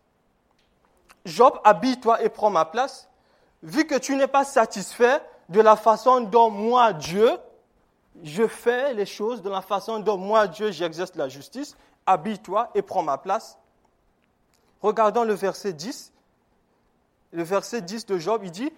Job, 1.24 1.58
habille-toi 1.64 2.22
et 2.22 2.28
prends 2.28 2.50
ma 2.50 2.64
place. 2.64 3.08
Vu 3.62 3.86
que 3.86 3.96
tu 3.96 4.14
n'es 4.16 4.28
pas 4.28 4.44
satisfait 4.44 5.20
de 5.48 5.60
la 5.60 5.76
façon 5.76 6.20
dont 6.20 6.50
moi, 6.50 6.92
Dieu, 6.92 7.30
je 8.22 8.46
fais 8.46 8.94
les 8.94 9.06
choses 9.06 9.42
de 9.42 9.50
la 9.50 9.62
façon 9.62 9.98
dont 9.98 10.16
moi, 10.16 10.46
Dieu, 10.46 10.70
j'exerce 10.70 11.14
la 11.16 11.28
justice, 11.28 11.76
habille-toi 12.06 12.70
et 12.74 12.82
prends 12.82 13.02
ma 13.02 13.18
place. 13.18 13.58
Regardons 14.82 15.24
le 15.24 15.34
verset 15.34 15.72
10. 15.72 16.12
Le 17.32 17.42
verset 17.42 17.82
10 17.82 18.06
de 18.06 18.18
Job, 18.18 18.42
il 18.44 18.50
dit, 18.50 18.72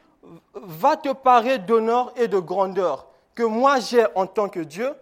va 0.55 0.97
te 0.97 1.13
parer 1.13 1.59
d'honneur 1.59 2.13
et 2.17 2.29
de 2.29 2.39
grandeur 2.39 3.07
que 3.35 3.43
moi 3.43 3.81
j'ai 3.81 4.05
en 4.15 4.27
tant 4.27 4.49
que 4.49 4.61
Dieu. 4.61 4.95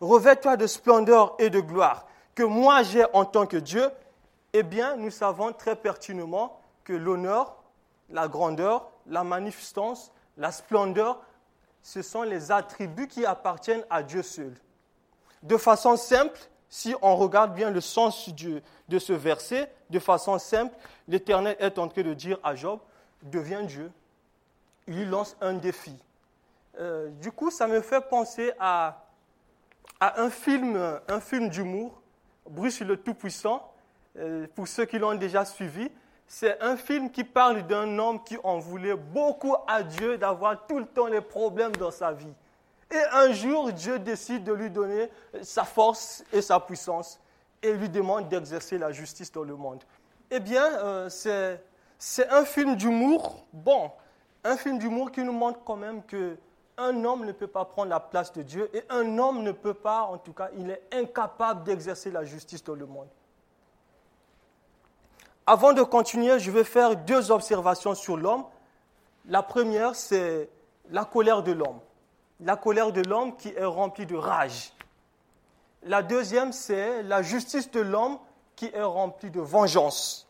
Revêt-toi 0.00 0.56
de 0.56 0.66
splendeur 0.66 1.34
et 1.38 1.48
de 1.48 1.60
gloire 1.60 2.06
que 2.34 2.42
moi 2.42 2.82
j'ai 2.82 3.04
en 3.12 3.24
tant 3.24 3.46
que 3.46 3.56
Dieu 3.56 3.90
eh 4.52 4.62
bien, 4.62 4.96
nous 4.96 5.10
savons 5.10 5.52
très 5.52 5.76
pertinemment 5.76 6.60
que 6.84 6.92
l'honneur, 6.92 7.56
la 8.10 8.28
grandeur, 8.28 8.90
la 9.06 9.24
magnificence, 9.24 10.12
la 10.36 10.52
splendeur, 10.52 11.22
ce 11.82 12.02
sont 12.02 12.22
les 12.22 12.52
attributs 12.52 13.08
qui 13.08 13.24
appartiennent 13.24 13.84
à 13.88 14.02
Dieu 14.02 14.22
seul. 14.22 14.54
De 15.42 15.56
façon 15.56 15.96
simple, 15.96 16.38
si 16.68 16.94
on 17.02 17.16
regarde 17.16 17.54
bien 17.54 17.70
le 17.70 17.80
sens 17.80 18.28
de 18.28 18.98
ce 18.98 19.12
verset, 19.12 19.72
de 19.90 19.98
façon 19.98 20.38
simple, 20.38 20.76
l'Éternel 21.08 21.56
est 21.58 21.78
en 21.78 21.88
train 21.88 22.02
de 22.02 22.14
dire 22.14 22.38
à 22.42 22.54
Job, 22.54 22.78
deviens 23.22 23.62
Dieu. 23.62 23.90
Il 24.86 24.96
lui 24.96 25.04
lance 25.04 25.36
un 25.40 25.54
défi. 25.54 25.96
Euh, 26.78 27.08
du 27.20 27.32
coup, 27.32 27.50
ça 27.50 27.66
me 27.66 27.80
fait 27.80 28.00
penser 28.00 28.52
à, 28.58 29.04
à 30.00 30.20
un 30.20 30.30
film, 30.30 31.00
un 31.08 31.20
film 31.20 31.48
d'humour, 31.48 32.01
Bruce 32.48 32.80
le 32.80 32.96
Tout-Puissant, 32.96 33.72
euh, 34.18 34.46
pour 34.54 34.68
ceux 34.68 34.84
qui 34.84 34.98
l'ont 34.98 35.14
déjà 35.14 35.44
suivi, 35.44 35.90
c'est 36.26 36.60
un 36.62 36.76
film 36.76 37.10
qui 37.10 37.24
parle 37.24 37.66
d'un 37.66 37.98
homme 37.98 38.22
qui 38.24 38.36
en 38.42 38.58
voulait 38.58 38.96
beaucoup 38.96 39.54
à 39.66 39.82
Dieu 39.82 40.16
d'avoir 40.18 40.66
tout 40.66 40.78
le 40.78 40.86
temps 40.86 41.06
les 41.06 41.20
problèmes 41.20 41.72
dans 41.76 41.90
sa 41.90 42.12
vie. 42.12 42.32
Et 42.90 43.02
un 43.12 43.32
jour, 43.32 43.72
Dieu 43.72 43.98
décide 43.98 44.44
de 44.44 44.52
lui 44.52 44.70
donner 44.70 45.10
sa 45.42 45.64
force 45.64 46.24
et 46.32 46.42
sa 46.42 46.60
puissance 46.60 47.18
et 47.62 47.72
lui 47.72 47.88
demande 47.88 48.28
d'exercer 48.28 48.76
la 48.76 48.92
justice 48.92 49.30
dans 49.32 49.44
le 49.44 49.56
monde. 49.56 49.82
Eh 50.30 50.40
bien, 50.40 50.64
euh, 50.78 51.08
c'est 51.98 52.28
un 52.30 52.44
film 52.44 52.76
d'humour, 52.76 53.44
bon, 53.52 53.90
un 54.44 54.56
film 54.56 54.78
d'humour 54.78 55.12
qui 55.12 55.22
nous 55.22 55.32
montre 55.32 55.60
quand 55.64 55.76
même 55.76 56.02
que 56.02 56.36
un 56.82 57.04
homme 57.04 57.24
ne 57.24 57.32
peut 57.32 57.46
pas 57.46 57.64
prendre 57.64 57.90
la 57.90 58.00
place 58.00 58.32
de 58.32 58.42
Dieu 58.42 58.70
et 58.74 58.82
un 58.90 59.18
homme 59.18 59.42
ne 59.42 59.52
peut 59.52 59.74
pas, 59.74 60.02
en 60.02 60.18
tout 60.18 60.32
cas, 60.32 60.50
il 60.58 60.70
est 60.70 60.82
incapable 60.92 61.64
d'exercer 61.64 62.10
la 62.10 62.24
justice 62.24 62.62
dans 62.64 62.74
le 62.74 62.86
monde. 62.86 63.08
Avant 65.46 65.72
de 65.72 65.82
continuer, 65.82 66.38
je 66.38 66.50
vais 66.50 66.64
faire 66.64 66.96
deux 66.96 67.30
observations 67.30 67.94
sur 67.94 68.16
l'homme. 68.16 68.44
La 69.26 69.42
première, 69.42 69.94
c'est 69.94 70.48
la 70.90 71.04
colère 71.04 71.42
de 71.42 71.52
l'homme. 71.52 71.80
La 72.40 72.56
colère 72.56 72.92
de 72.92 73.02
l'homme 73.02 73.36
qui 73.36 73.48
est 73.48 73.64
remplie 73.64 74.06
de 74.06 74.16
rage. 74.16 74.72
La 75.84 76.02
deuxième, 76.02 76.52
c'est 76.52 77.02
la 77.02 77.22
justice 77.22 77.70
de 77.70 77.80
l'homme 77.80 78.18
qui 78.54 78.70
est 78.72 78.82
remplie 78.82 79.30
de 79.30 79.40
vengeance. 79.40 80.28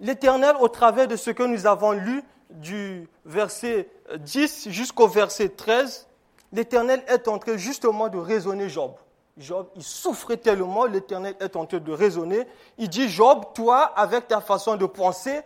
L'Éternel, 0.00 0.56
au 0.60 0.68
travers 0.68 1.06
de 1.06 1.16
ce 1.16 1.30
que 1.30 1.42
nous 1.42 1.66
avons 1.66 1.92
lu 1.92 2.24
du 2.52 3.08
verset 3.24 3.88
10 4.16 4.68
jusqu'au 4.70 5.08
verset 5.08 5.50
13, 5.50 6.08
l'Éternel 6.52 7.02
est 7.06 7.28
en 7.28 7.38
train 7.38 7.56
justement 7.56 8.08
de 8.08 8.18
raisonner 8.18 8.68
Job. 8.68 8.92
Job, 9.38 9.68
il 9.76 9.82
souffrait 9.82 10.36
tellement, 10.36 10.84
l'Éternel 10.84 11.34
est 11.40 11.56
en 11.56 11.64
train 11.64 11.78
de 11.78 11.92
raisonner. 11.92 12.46
Il 12.78 12.88
dit, 12.88 13.08
Job, 13.08 13.46
toi, 13.54 13.84
avec 13.96 14.28
ta 14.28 14.40
façon 14.40 14.76
de 14.76 14.86
penser, 14.86 15.40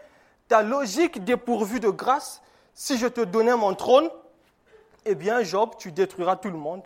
ta 0.49 0.63
logique 0.63 1.25
dépourvue 1.25 1.81
de 1.81 1.91
grâce, 1.91 2.43
si 2.75 2.99
je 2.99 3.07
te 3.07 3.21
donnais 3.21 3.55
mon 3.55 3.75
trône, 3.75 4.11
eh 5.05 5.15
bien, 5.15 5.43
Job, 5.43 5.71
tu 5.79 5.93
détruiras 5.93 6.37
tout 6.37 6.51
le 6.51 6.57
monde, 6.57 6.83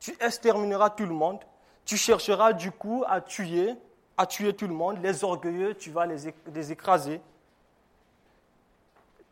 tu 0.00 0.16
extermineras 0.20 0.90
tout 0.90 1.06
le 1.06 1.14
monde, 1.14 1.38
tu 1.84 1.96
chercheras 1.96 2.52
du 2.52 2.72
coup 2.72 3.04
à 3.06 3.20
tuer, 3.20 3.74
à 4.16 4.26
tuer 4.26 4.52
tout 4.52 4.66
le 4.66 4.74
monde, 4.74 4.98
les 5.02 5.22
orgueilleux, 5.22 5.74
tu 5.74 5.90
vas 5.90 6.06
les, 6.06 6.34
les 6.52 6.72
écraser. 6.72 7.20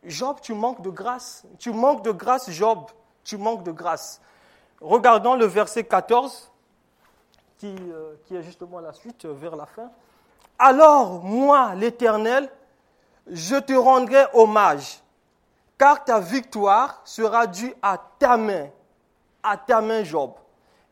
Job, 0.07 0.39
tu 0.41 0.55
manques 0.55 0.83
de 0.83 0.91
grâce, 0.91 1.45
tu 1.59 1.73
manques 1.73 2.03
de 2.03 2.13
grâce, 2.13 2.51
Job, 2.51 2.87
tu 3.25 3.37
manques 3.37 3.65
de 3.65 3.73
grâce. 3.73 4.21
Regardons 4.81 5.35
le 5.35 5.47
verset 5.47 5.85
14. 5.85 6.51
Euh, 7.65 8.15
qui, 8.27 8.37
est 8.37 8.43
justement 8.43 8.81
la 8.81 8.93
suite 8.93 9.25
euh, 9.25 9.33
vers 9.33 9.57
la 9.57 9.65
fin. 9.65 9.91
Alors, 10.59 11.23
moi, 11.25 11.75
l'Éternel, 11.75 12.51
je 13.27 13.57
te 13.57 13.73
rendrai 13.73 14.27
hommage, 14.35 15.01
car 15.79 16.05
ta 16.05 16.21
victoire 16.21 17.01
sera 17.05 17.47
due 17.47 17.75
à 17.81 17.99
ta 18.19 18.37
main, 18.37 18.69
à 19.43 19.57
ta 19.57 19.81
main, 19.81 20.05
Job. 20.05 20.33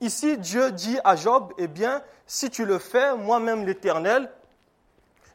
Ici, 0.00 0.38
Dieu 0.38 0.72
dit 0.72 0.98
à 1.04 1.16
Job, 1.16 1.52
eh 1.58 1.68
bien, 1.68 2.02
si 2.26 2.48
tu 2.48 2.64
le 2.64 2.78
fais, 2.78 3.14
moi-même, 3.14 3.66
l'Éternel, 3.66 4.30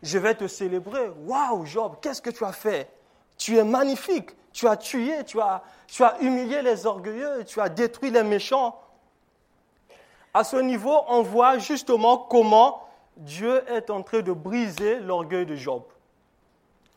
je 0.01 0.17
vais 0.17 0.33
te 0.33 0.48
célébrer. 0.48 1.12
Waouh, 1.25 1.65
Job, 1.65 1.98
qu'est-ce 2.01 2.24
que 2.24 2.31
tu 2.31 2.43
as 2.43 2.53
fait? 2.53 2.91
Tu 3.39 3.58
es 3.58 3.63
magnifique. 3.63 4.31
Tu 4.51 4.67
as 4.67 4.77
tué, 4.77 5.24
tu 5.25 5.41
as, 5.41 5.63
tu 5.88 6.03
as 6.03 6.19
humilié 6.22 6.62
les 6.62 6.86
orgueilleux, 6.86 7.43
tu 7.46 7.60
as 7.62 7.69
détruit 7.69 8.12
les 8.12 8.24
méchants. 8.24 8.79
À 10.34 10.43
ce 10.43 10.58
niveau, 10.58 11.00
on 11.08 11.22
voit 11.22 11.58
justement 11.58 12.17
comment 12.17 12.84
Dieu 13.17 13.63
est 13.69 13.89
en 13.89 14.01
train 14.03 14.22
de 14.22 14.31
briser 14.31 15.00
l'orgueil 15.00 15.46
de 15.46 15.55
Job. 15.55 15.84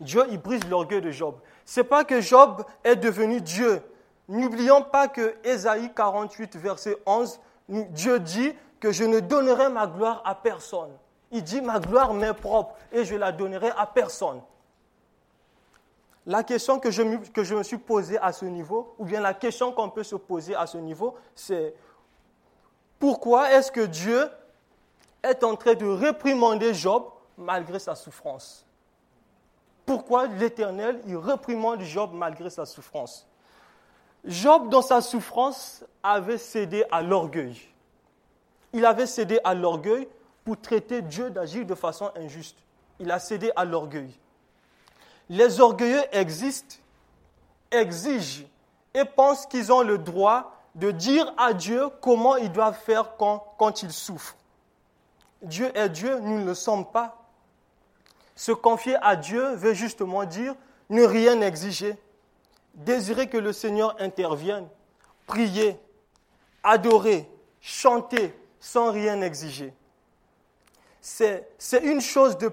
Dieu, 0.00 0.24
il 0.30 0.38
brise 0.38 0.64
l'orgueil 0.68 1.00
de 1.00 1.10
Job. 1.10 1.36
Ce 1.64 1.80
n'est 1.80 1.84
pas 1.84 2.04
que 2.04 2.20
Job 2.20 2.64
est 2.84 2.96
devenu 2.96 3.40
Dieu. 3.40 3.82
N'oublions 4.28 4.82
pas 4.82 5.08
que 5.08 5.36
Ésaïe 5.44 5.92
48, 5.94 6.56
verset 6.56 6.96
11, 7.06 7.40
Dieu 7.68 8.18
dit 8.18 8.52
que 8.80 8.92
je 8.92 9.04
ne 9.04 9.20
donnerai 9.20 9.68
ma 9.68 9.86
gloire 9.86 10.22
à 10.24 10.34
personne. 10.34 10.90
Il 11.30 11.42
dit 11.42 11.60
ma 11.60 11.78
gloire 11.78 12.12
m'est 12.14 12.34
propre 12.34 12.74
et 12.90 13.04
je 13.04 13.14
la 13.14 13.32
donnerai 13.32 13.70
à 13.76 13.86
personne. 13.86 14.40
La 16.26 16.44
question 16.44 16.78
que 16.78 16.90
je, 16.90 17.02
me 17.02 17.62
suis 17.62 17.78
posée 17.78 18.18
à 18.18 18.32
ce 18.32 18.44
niveau, 18.44 18.94
ou 18.98 19.04
bien 19.04 19.20
la 19.20 19.34
question 19.34 19.72
qu'on 19.72 19.90
peut 19.90 20.04
se 20.04 20.14
poser 20.14 20.54
à 20.54 20.66
ce 20.66 20.78
niveau, 20.78 21.16
c'est 21.34 21.74
pourquoi 22.98 23.52
est-ce 23.52 23.72
que 23.72 23.80
Dieu 23.80 24.28
est 25.22 25.42
en 25.42 25.56
train 25.56 25.74
de 25.74 25.86
réprimander 25.86 26.74
Job 26.74 27.04
malgré 27.36 27.80
sa 27.80 27.96
souffrance? 27.96 28.64
Pourquoi 29.84 30.28
l'Éternel, 30.28 31.00
il 31.08 31.16
réprimande 31.16 31.80
Job 31.80 32.10
malgré 32.14 32.50
sa 32.50 32.66
souffrance? 32.66 33.26
Job, 34.24 34.68
dans 34.68 34.82
sa 34.82 35.00
souffrance, 35.00 35.84
avait 36.02 36.38
cédé 36.38 36.84
à 36.92 37.02
l'orgueil. 37.02 37.60
Il 38.72 38.86
avait 38.86 39.06
cédé 39.06 39.40
à 39.42 39.54
l'orgueil 39.54 40.06
pour 40.44 40.60
traiter 40.60 41.02
Dieu 41.02 41.30
d'agir 41.30 41.66
de 41.66 41.74
façon 41.74 42.12
injuste. 42.14 42.58
Il 43.00 43.10
a 43.10 43.18
cédé 43.18 43.50
à 43.56 43.64
l'orgueil. 43.64 44.16
Les 45.28 45.60
orgueilleux 45.60 46.02
existent, 46.12 46.76
exigent 47.70 48.44
et 48.94 49.04
pensent 49.04 49.46
qu'ils 49.46 49.72
ont 49.72 49.82
le 49.82 49.98
droit 49.98 50.56
de 50.74 50.90
dire 50.90 51.32
à 51.36 51.52
Dieu 51.52 51.88
comment 52.00 52.36
ils 52.36 52.50
doivent 52.52 52.78
faire 52.78 53.16
quand, 53.16 53.82
ils 53.82 53.92
souffrent. 53.92 54.36
Dieu 55.42 55.70
est 55.76 55.88
Dieu, 55.88 56.18
nous 56.20 56.40
ne 56.40 56.46
le 56.46 56.54
sommes 56.54 56.86
pas. 56.86 57.18
Se 58.36 58.52
confier 58.52 58.96
à 59.02 59.16
Dieu 59.16 59.54
veut 59.54 59.74
justement 59.74 60.24
dire 60.24 60.54
ne 60.88 61.02
rien 61.02 61.40
exiger, 61.40 61.96
désirer 62.74 63.28
que 63.28 63.36
le 63.36 63.52
Seigneur 63.52 63.96
intervienne, 63.98 64.66
prier, 65.26 65.78
adorer, 66.62 67.28
chanter 67.60 68.34
sans 68.60 68.90
rien 68.90 69.20
exiger. 69.20 69.74
C'est 71.00 71.44
une 71.82 72.00
chose 72.00 72.38
de 72.38 72.48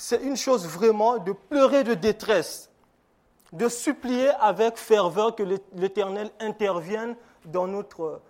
c'est 0.00 0.22
une 0.22 0.36
chose 0.36 0.66
vraiment 0.66 1.18
de 1.18 1.32
pleurer 1.32 1.84
de 1.84 1.92
détresse, 1.92 2.70
de 3.52 3.68
supplier 3.68 4.30
avec 4.40 4.78
ferveur 4.78 5.36
que 5.36 5.42
l'Éternel 5.74 6.30
intervienne 6.40 7.14
dans 7.44 7.66
notre, 7.66 8.22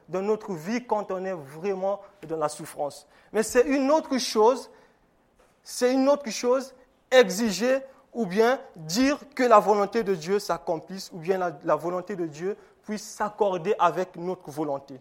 vie 0.53 0.85
quand 0.85 1.13
on 1.13 1.25
est 1.25 1.33
vraiment 1.33 2.01
dans 2.27 2.37
la 2.39 2.49
souffrance. 2.49 3.07
Mais 3.33 3.45
c'est 3.45 3.63
une 3.63 3.89
autre 3.93 4.19
chose, 4.19 4.69
c'est 5.63 5.93
une 5.93 6.09
autre 6.09 6.29
chose 6.31 6.75
exiger 7.09 7.79
ou 8.13 8.27
bien 8.27 8.59
dire 8.75 9.17
que 9.37 9.45
la 9.45 9.61
volonté 9.61 10.03
de 10.03 10.17
Dieu 10.17 10.41
s'accomplisse, 10.41 11.09
ou 11.13 11.19
bien 11.19 11.39
la, 11.63 11.77
volonté 11.77 12.17
de 12.17 12.27
Dieu 12.27 12.57
puisse 12.83 13.05
s'accorder 13.05 13.77
avec 13.79 14.17
notre 14.17 14.51
volonté. 14.51 15.01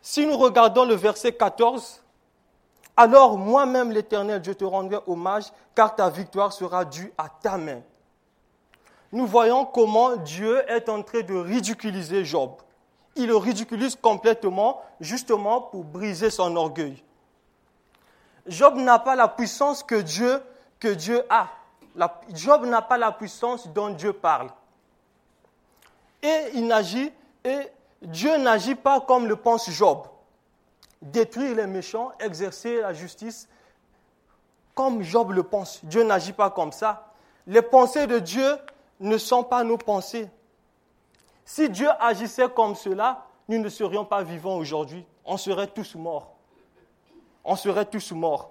Si 0.00 0.24
nous 0.24 0.36
regardons 0.36 0.84
le 0.84 0.94
verset 0.94 1.32
14, 1.32 2.00
alors 2.96 3.36
moi-même 3.36 3.92
l'Éternel, 3.92 4.42
je 4.44 4.52
te 4.52 4.64
rendrai 4.64 4.98
hommage, 5.06 5.52
car 5.74 5.94
ta 5.94 6.08
victoire 6.08 6.52
sera 6.52 6.84
due 6.84 7.12
à 7.18 7.28
ta 7.28 7.58
main. 7.58 7.82
Nous 9.12 9.26
voyons 9.26 9.64
comment 9.66 10.16
Dieu 10.16 10.62
est 10.70 10.88
en 10.88 11.02
train 11.02 11.20
de 11.20 11.34
ridiculiser 11.34 12.24
Job. 12.24 12.52
Il 13.14 13.28
le 13.28 13.36
ridiculise 13.36 13.96
complètement, 13.96 14.82
justement 15.00 15.60
pour 15.60 15.84
briser 15.84 16.30
son 16.30 16.54
orgueil. 16.56 17.02
Job 18.46 18.76
n'a 18.76 18.98
pas 18.98 19.16
la 19.16 19.28
puissance 19.28 19.82
que 19.82 19.96
Dieu 19.96 20.42
a. 21.28 21.48
Job 22.32 22.66
n'a 22.66 22.82
pas 22.82 22.98
la 22.98 23.12
puissance 23.12 23.68
dont 23.68 23.90
Dieu 23.90 24.12
parle. 24.12 24.50
Et 26.22 26.50
il 26.54 26.66
n'agit, 26.66 27.12
et 27.44 27.68
Dieu 28.02 28.36
n'agit 28.38 28.74
pas 28.74 29.00
comme 29.00 29.26
le 29.26 29.36
pense 29.36 29.70
Job. 29.70 30.06
Détruire 31.12 31.56
les 31.56 31.66
méchants, 31.66 32.12
exercer 32.18 32.80
la 32.80 32.92
justice 32.92 33.48
comme 34.74 35.02
Job 35.02 35.32
le 35.32 35.42
pense. 35.42 35.84
Dieu 35.84 36.02
n'agit 36.02 36.32
pas 36.32 36.50
comme 36.50 36.72
ça. 36.72 37.12
Les 37.46 37.62
pensées 37.62 38.06
de 38.06 38.18
Dieu 38.18 38.56
ne 39.00 39.16
sont 39.18 39.44
pas 39.44 39.64
nos 39.64 39.78
pensées. 39.78 40.28
Si 41.44 41.70
Dieu 41.70 41.88
agissait 42.00 42.48
comme 42.48 42.74
cela, 42.74 43.24
nous 43.48 43.58
ne 43.58 43.68
serions 43.68 44.04
pas 44.04 44.22
vivants 44.22 44.56
aujourd'hui. 44.56 45.06
On 45.24 45.36
serait 45.36 45.68
tous 45.68 45.94
morts. 45.94 46.34
On 47.44 47.56
serait 47.56 47.86
tous 47.86 48.12
morts. 48.12 48.50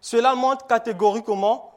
Cela 0.00 0.34
montre 0.34 0.66
catégoriquement 0.66 1.72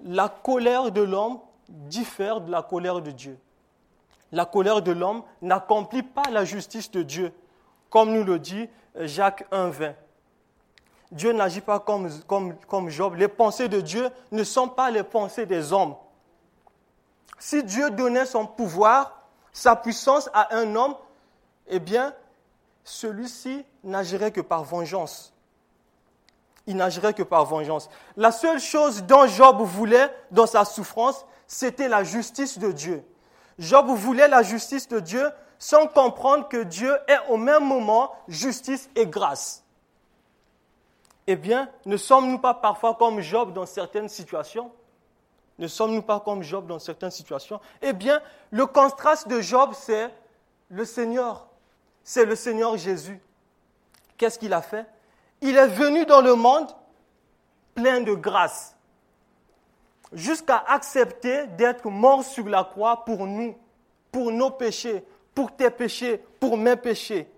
la 0.00 0.28
colère 0.28 0.90
de 0.90 1.00
l'homme 1.00 1.40
diffère 1.68 2.40
de 2.42 2.50
la 2.50 2.62
colère 2.62 3.00
de 3.00 3.10
Dieu. 3.10 3.38
La 4.32 4.44
colère 4.44 4.82
de 4.82 4.92
l'homme 4.92 5.22
n'accomplit 5.40 6.02
pas 6.02 6.28
la 6.30 6.44
justice 6.44 6.90
de 6.90 7.02
Dieu, 7.02 7.32
comme 7.88 8.12
nous 8.12 8.24
le 8.24 8.38
dit 8.38 8.68
Jacques 8.96 9.44
1.20. 9.50 9.94
Dieu 11.10 11.32
n'agit 11.32 11.60
pas 11.60 11.78
comme, 11.78 12.10
comme, 12.22 12.56
comme 12.66 12.90
Job. 12.90 13.14
Les 13.16 13.28
pensées 13.28 13.68
de 13.68 13.80
Dieu 13.80 14.08
ne 14.32 14.42
sont 14.44 14.68
pas 14.68 14.90
les 14.90 15.02
pensées 15.02 15.46
des 15.46 15.72
hommes. 15.72 15.94
Si 17.38 17.62
Dieu 17.62 17.90
donnait 17.90 18.26
son 18.26 18.46
pouvoir, 18.46 19.22
sa 19.52 19.76
puissance 19.76 20.28
à 20.32 20.56
un 20.56 20.74
homme, 20.74 20.96
eh 21.68 21.78
bien, 21.78 22.14
celui-ci 22.82 23.64
n'agirait 23.84 24.32
que 24.32 24.40
par 24.40 24.64
vengeance 24.64 25.34
il 26.66 26.76
n'agirait 26.76 27.14
que 27.14 27.22
par 27.22 27.44
vengeance. 27.44 27.90
La 28.16 28.32
seule 28.32 28.60
chose 28.60 29.02
dont 29.04 29.26
Job 29.26 29.60
voulait 29.60 30.10
dans 30.30 30.46
sa 30.46 30.64
souffrance, 30.64 31.26
c'était 31.46 31.88
la 31.88 32.04
justice 32.04 32.58
de 32.58 32.72
Dieu. 32.72 33.04
Job 33.58 33.86
voulait 33.88 34.28
la 34.28 34.42
justice 34.42 34.88
de 34.88 35.00
Dieu 35.00 35.28
sans 35.58 35.86
comprendre 35.86 36.48
que 36.48 36.62
Dieu 36.62 36.96
est 37.08 37.18
au 37.28 37.36
même 37.36 37.64
moment 37.64 38.12
justice 38.28 38.88
et 38.94 39.06
grâce. 39.06 39.64
Eh 41.26 41.36
bien, 41.36 41.70
ne 41.86 41.96
sommes-nous 41.96 42.38
pas 42.38 42.54
parfois 42.54 42.94
comme 42.94 43.20
Job 43.20 43.52
dans 43.52 43.66
certaines 43.66 44.08
situations? 44.08 44.70
Ne 45.58 45.68
sommes-nous 45.68 46.02
pas 46.02 46.20
comme 46.20 46.42
Job 46.42 46.66
dans 46.66 46.78
certaines 46.78 47.10
situations? 47.10 47.60
Eh 47.80 47.92
bien, 47.92 48.20
le 48.50 48.66
contraste 48.66 49.28
de 49.28 49.40
Job, 49.40 49.70
c'est 49.74 50.12
le 50.68 50.84
Seigneur. 50.84 51.46
C'est 52.02 52.24
le 52.24 52.34
Seigneur 52.34 52.76
Jésus. 52.76 53.20
Qu'est-ce 54.18 54.38
qu'il 54.38 54.52
a 54.52 54.62
fait? 54.62 54.86
Il 55.40 55.56
est 55.56 55.68
venu 55.68 56.04
dans 56.04 56.20
le 56.20 56.34
monde 56.34 56.68
plein 57.74 58.00
de 58.00 58.14
grâce, 58.14 58.76
jusqu'à 60.12 60.62
accepter 60.68 61.46
d'être 61.48 61.88
mort 61.90 62.22
sur 62.22 62.48
la 62.48 62.64
croix 62.64 63.04
pour 63.04 63.26
nous, 63.26 63.56
pour 64.12 64.30
nos 64.30 64.50
péchés, 64.50 65.04
pour 65.34 65.54
tes 65.54 65.70
péchés, 65.70 66.24
pour 66.38 66.56
mes 66.56 66.76
péchés. 66.76 67.30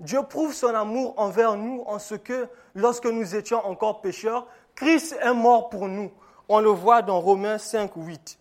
Dieu 0.00 0.22
prouve 0.22 0.52
son 0.52 0.74
amour 0.74 1.14
envers 1.16 1.56
nous 1.56 1.82
en 1.86 1.98
ce 1.98 2.14
que, 2.14 2.48
lorsque 2.74 3.06
nous 3.06 3.36
étions 3.36 3.64
encore 3.64 4.00
pécheurs, 4.00 4.46
Christ 4.74 5.16
est 5.20 5.32
mort 5.32 5.68
pour 5.68 5.88
nous. 5.88 6.10
On 6.48 6.60
le 6.60 6.70
voit 6.70 7.02
dans 7.02 7.20
Romains 7.20 7.58
5, 7.58 7.92
8. 7.96 8.38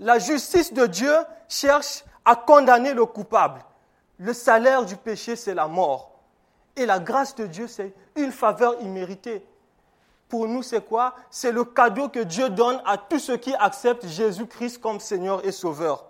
La 0.00 0.18
justice 0.18 0.72
de 0.72 0.86
Dieu 0.86 1.14
cherche 1.48 2.04
à 2.24 2.34
condamner 2.34 2.92
le 2.92 3.06
coupable. 3.06 3.62
Le 4.18 4.32
salaire 4.32 4.84
du 4.84 4.96
péché, 4.96 5.36
c'est 5.36 5.54
la 5.54 5.68
mort. 5.68 6.10
Et 6.76 6.86
la 6.86 6.98
grâce 6.98 7.34
de 7.34 7.46
Dieu, 7.46 7.68
c'est 7.68 7.92
une 8.16 8.32
faveur 8.32 8.80
imméritée. 8.80 9.46
Pour 10.28 10.48
nous, 10.48 10.62
c'est 10.62 10.84
quoi? 10.84 11.14
C'est 11.30 11.52
le 11.52 11.64
cadeau 11.64 12.08
que 12.08 12.20
Dieu 12.20 12.48
donne 12.48 12.82
à 12.84 12.96
tous 12.96 13.18
ceux 13.18 13.36
qui 13.36 13.54
acceptent 13.54 14.06
Jésus-Christ 14.06 14.80
comme 14.80 14.98
Seigneur 14.98 15.44
et 15.46 15.52
Sauveur. 15.52 16.06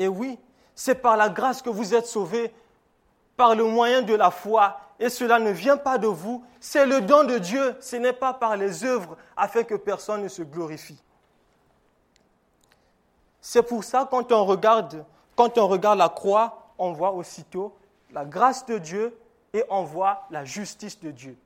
Et 0.00 0.08
oui, 0.08 0.38
c'est 0.74 0.94
par 0.94 1.18
la 1.18 1.28
grâce 1.28 1.60
que 1.60 1.68
vous 1.68 1.94
êtes 1.94 2.06
sauvés, 2.06 2.54
par 3.36 3.54
le 3.54 3.64
moyen 3.64 4.00
de 4.00 4.14
la 4.14 4.30
foi. 4.30 4.80
Et 4.98 5.10
cela 5.10 5.38
ne 5.38 5.50
vient 5.50 5.76
pas 5.76 5.98
de 5.98 6.06
vous, 6.06 6.42
c'est 6.58 6.86
le 6.86 7.02
don 7.02 7.24
de 7.24 7.36
Dieu. 7.36 7.76
Ce 7.80 7.96
n'est 7.96 8.14
pas 8.14 8.32
par 8.32 8.56
les 8.56 8.82
œuvres 8.82 9.18
afin 9.36 9.62
que 9.62 9.74
personne 9.74 10.22
ne 10.22 10.28
se 10.28 10.40
glorifie. 10.40 11.02
C'est 13.42 13.62
pour 13.62 13.84
ça, 13.84 14.08
quand 14.10 14.32
on 14.32 14.46
regarde, 14.46 15.04
quand 15.36 15.58
on 15.58 15.68
regarde 15.68 15.98
la 15.98 16.08
croix, 16.08 16.72
on 16.78 16.92
voit 16.92 17.12
aussitôt 17.12 17.76
la 18.10 18.24
grâce 18.24 18.64
de 18.64 18.78
Dieu 18.78 19.14
et 19.52 19.64
on 19.68 19.82
voit 19.82 20.26
la 20.30 20.46
justice 20.46 20.98
de 21.00 21.10
Dieu. 21.10 21.36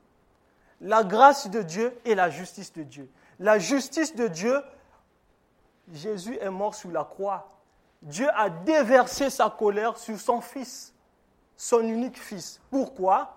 La 0.81 1.03
grâce 1.03 1.51
de 1.51 1.62
Dieu 1.62 1.99
et 2.05 2.14
la 2.14 2.31
justice 2.31 2.73
de 2.73 2.85
Dieu. 2.85 3.11
La 3.40 3.59
justice 3.59 4.14
de 4.14 4.29
Dieu, 4.29 4.62
Jésus 5.93 6.38
est 6.40 6.51
mort 6.51 6.77
sous 6.77 6.93
la 6.93 7.03
croix. 7.03 7.49
Dieu 8.05 8.29
a 8.35 8.51
déversé 8.51 9.31
sa 9.31 9.51
colère 9.51 9.97
sur 9.97 10.21
son 10.21 10.40
fils, 10.40 10.93
son 11.57 11.81
unique 11.81 12.19
fils. 12.19 12.61
Pourquoi? 12.71 13.37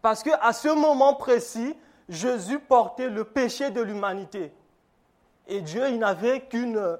Parce 0.00 0.22
qu'à 0.22 0.52
ce 0.52 0.68
moment 0.68 1.14
précis, 1.14 1.76
Jésus 2.08 2.58
portait 2.58 3.10
le 3.10 3.24
péché 3.24 3.70
de 3.70 3.82
l'humanité. 3.82 4.52
Et 5.46 5.60
Dieu, 5.60 5.88
il 5.88 5.98
n'avait 5.98 6.40
qu'une 6.40 6.98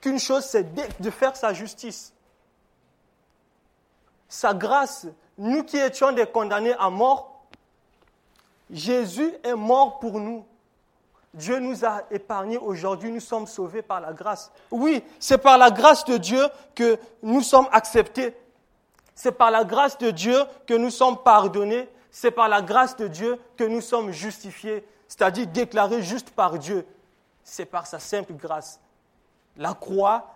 qu'une 0.00 0.18
chose, 0.18 0.44
c'est 0.44 1.00
de 1.00 1.10
faire 1.10 1.36
sa 1.36 1.52
justice. 1.52 2.12
Sa 4.28 4.54
grâce 4.54 5.06
nous 5.38 5.62
qui 5.62 5.76
étions 5.76 6.12
des 6.12 6.26
condamnés 6.26 6.74
à 6.78 6.90
mort, 6.90 7.44
Jésus 8.70 9.32
est 9.44 9.54
mort 9.54 10.00
pour 10.00 10.20
nous. 10.20 10.44
Dieu 11.34 11.58
nous 11.58 11.84
a 11.84 12.02
épargnés 12.10 12.58
aujourd'hui, 12.58 13.12
nous 13.12 13.20
sommes 13.20 13.46
sauvés 13.46 13.82
par 13.82 14.00
la 14.00 14.12
grâce. 14.12 14.50
Oui, 14.70 15.04
c'est 15.18 15.38
par 15.38 15.58
la 15.58 15.70
grâce 15.70 16.04
de 16.04 16.16
Dieu 16.16 16.46
que 16.74 16.98
nous 17.22 17.42
sommes 17.42 17.68
acceptés. 17.72 18.34
C'est 19.14 19.32
par 19.32 19.50
la 19.50 19.64
grâce 19.64 19.98
de 19.98 20.10
Dieu 20.10 20.36
que 20.66 20.74
nous 20.74 20.90
sommes 20.90 21.18
pardonnés. 21.22 21.88
C'est 22.10 22.30
par 22.30 22.48
la 22.48 22.62
grâce 22.62 22.96
de 22.96 23.08
Dieu 23.08 23.38
que 23.56 23.64
nous 23.64 23.80
sommes 23.80 24.10
justifiés, 24.10 24.84
c'est-à-dire 25.06 25.46
déclarés 25.46 26.02
justes 26.02 26.30
par 26.30 26.58
Dieu. 26.58 26.86
C'est 27.44 27.66
par 27.66 27.86
sa 27.86 27.98
simple 27.98 28.32
grâce. 28.32 28.80
La 29.56 29.74
croix, 29.74 30.34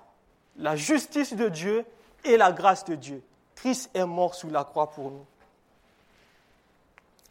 la 0.57 0.76
justice 0.76 1.35
de 1.35 1.48
Dieu 1.48 1.85
et 2.24 2.37
la 2.37 2.52
grâce 2.52 2.85
de 2.85 2.94
Dieu. 2.94 3.22
Christ 3.55 3.90
est 3.94 4.05
mort 4.05 4.35
sous 4.35 4.50
la 4.50 4.64
croix 4.64 4.90
pour 4.90 5.11
nous. 5.11 5.26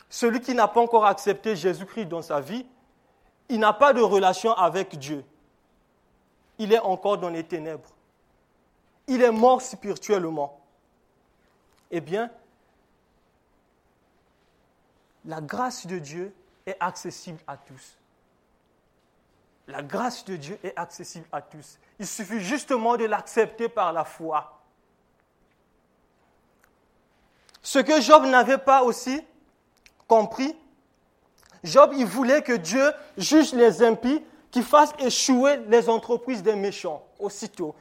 Celui 0.10 0.42
qui 0.42 0.54
n'a 0.54 0.68
pas 0.68 0.82
encore 0.82 1.06
accepté 1.06 1.56
Jésus-Christ 1.56 2.06
dans 2.06 2.22
sa 2.22 2.42
vie, 2.42 2.66
il 3.52 3.60
n'a 3.60 3.74
pas 3.74 3.92
de 3.92 4.02
relation 4.02 4.54
avec 4.54 4.98
Dieu. 4.98 5.26
Il 6.58 6.72
est 6.72 6.80
encore 6.80 7.18
dans 7.18 7.30
les 7.30 7.44
ténèbres. 7.44 7.90
Il 9.08 9.22
est 9.22 9.32
mort 9.32 9.62
spirituellement. 9.62 10.58
Eh 11.92 12.00
bien, 12.00 12.32
la 15.26 15.42
grâce 15.42 15.86
de 15.86 16.00
Dieu 16.00 16.34
est 16.66 16.78
accessible 16.80 17.40
à 17.46 17.58
tous. 17.58 17.98
La 19.68 19.82
grâce 19.82 20.24
de 20.24 20.38
Dieu 20.38 20.58
est 20.64 20.78
accessible 20.78 21.28
à 21.34 21.42
tous. 21.42 21.78
Il 22.00 22.08
suffit 22.08 22.40
justement 22.40 22.96
de 22.96 23.04
l'accepter 23.04 23.68
par 23.68 23.92
la 23.92 24.06
foi. 24.06 24.62
Ce 27.62 27.80
que 27.80 28.00
Job 28.00 28.24
n'avait 28.28 28.58
pas 28.58 28.84
aussi 28.84 29.22
compris, 30.08 30.56
Job, 31.64 31.92
il 31.96 32.06
voulait 32.06 32.42
que 32.42 32.54
Dieu 32.54 32.92
juge 33.18 33.54
les 33.54 33.84
impies, 33.84 34.24
qu'il 34.50 34.64
fasse 34.64 34.94
échouer 35.00 35.60
les 35.68 35.90
entreprises 35.90 36.44
des 36.44 36.56
méchants 36.56 37.04
aussitôt. 37.20 37.76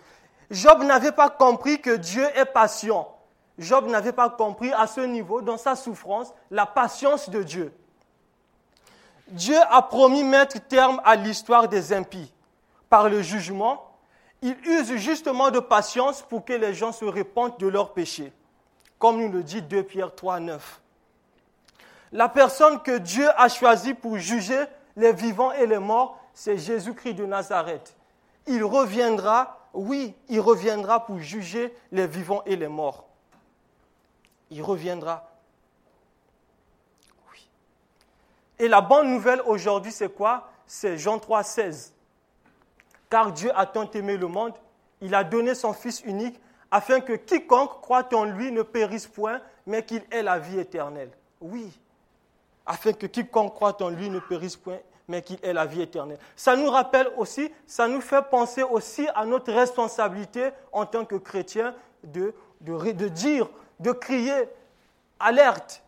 Job 0.50 0.82
n'avait 0.82 1.12
pas 1.12 1.30
compris 1.30 1.80
que 1.80 1.96
Dieu 1.96 2.26
est 2.34 2.44
patient. 2.44 3.16
Job 3.58 3.86
n'avait 3.86 4.12
pas 4.12 4.30
compris 4.30 4.72
à 4.72 4.86
ce 4.86 5.00
niveau, 5.00 5.42
dans 5.42 5.56
sa 5.56 5.76
souffrance, 5.76 6.32
la 6.50 6.66
patience 6.66 7.28
de 7.28 7.42
Dieu. 7.42 7.72
Dieu 9.28 9.56
a 9.70 9.82
promis 9.82 10.24
mettre 10.24 10.60
terme 10.66 11.00
à 11.04 11.14
l'histoire 11.14 11.68
des 11.68 11.92
impies. 11.92 12.32
Par 12.88 13.08
le 13.08 13.22
jugement, 13.22 13.90
il 14.42 14.56
use 14.64 14.96
justement 14.96 15.50
de 15.50 15.60
patience 15.60 16.22
pour 16.22 16.44
que 16.44 16.52
les 16.52 16.74
gens 16.74 16.92
se 16.92 17.04
répandent 17.04 17.58
de 17.58 17.68
leurs 17.68 17.92
péchés. 17.92 18.32
Comme 18.98 19.20
nous 19.20 19.30
le 19.30 19.42
dit 19.42 19.62
2 19.62 19.82
Pierre 19.82 20.14
3, 20.14 20.40
9. 20.40 20.79
La 22.12 22.28
personne 22.28 22.82
que 22.82 22.98
Dieu 22.98 23.28
a 23.36 23.48
choisie 23.48 23.94
pour 23.94 24.18
juger 24.18 24.64
les 24.96 25.12
vivants 25.12 25.52
et 25.52 25.66
les 25.66 25.78
morts, 25.78 26.18
c'est 26.34 26.58
Jésus-Christ 26.58 27.14
de 27.14 27.26
Nazareth. 27.26 27.94
Il 28.46 28.64
reviendra, 28.64 29.68
oui, 29.72 30.14
il 30.28 30.40
reviendra 30.40 31.04
pour 31.06 31.18
juger 31.18 31.74
les 31.92 32.06
vivants 32.06 32.42
et 32.46 32.56
les 32.56 32.68
morts. 32.68 33.06
Il 34.50 34.62
reviendra. 34.62 35.30
Et 38.58 38.68
la 38.68 38.80
bonne 38.80 39.10
nouvelle 39.10 39.40
aujourd'hui, 39.46 39.92
c'est 39.92 40.12
quoi? 40.12 40.50
C'est 40.66 40.98
Jean 40.98 41.18
3, 41.18 41.42
16. 41.42 41.94
Car 43.08 43.32
Dieu 43.32 43.50
a 43.54 43.64
tant 43.64 43.90
aimé 43.92 44.16
le 44.16 44.26
monde, 44.26 44.52
il 45.00 45.14
a 45.14 45.24
donné 45.24 45.54
son 45.54 45.72
Fils 45.72 46.02
unique, 46.04 46.38
afin 46.70 47.00
que 47.00 47.14
quiconque 47.14 47.80
croit 47.80 48.06
en 48.14 48.24
lui 48.24 48.52
ne 48.52 48.62
périsse 48.62 49.06
point, 49.06 49.40
mais 49.66 49.84
qu'il 49.84 50.02
ait 50.10 50.22
la 50.22 50.38
vie 50.38 50.58
éternelle. 50.58 51.10
Oui, 51.40 51.72
afin 52.70 52.92
que 52.92 53.06
quiconque 53.06 53.54
croit 53.54 53.82
en 53.82 53.88
lui 53.88 54.08
ne 54.08 54.20
périsse 54.20 54.56
point, 54.56 54.78
mais 55.08 55.22
qu'il 55.22 55.38
ait 55.42 55.52
la 55.52 55.66
vie 55.66 55.82
éternelle. 55.82 56.20
Ça 56.36 56.54
nous 56.54 56.70
rappelle 56.70 57.10
aussi, 57.16 57.50
ça 57.66 57.88
nous 57.88 58.00
fait 58.00 58.22
penser 58.30 58.62
aussi 58.62 59.08
à 59.16 59.26
notre 59.26 59.52
responsabilité 59.52 60.50
en 60.70 60.86
tant 60.86 61.04
que 61.04 61.16
chrétiens 61.16 61.74
de, 62.04 62.32
de, 62.60 63.08
dire, 63.08 63.48
de 63.80 63.90
crier, 63.90 64.48
alerte, 65.18 65.82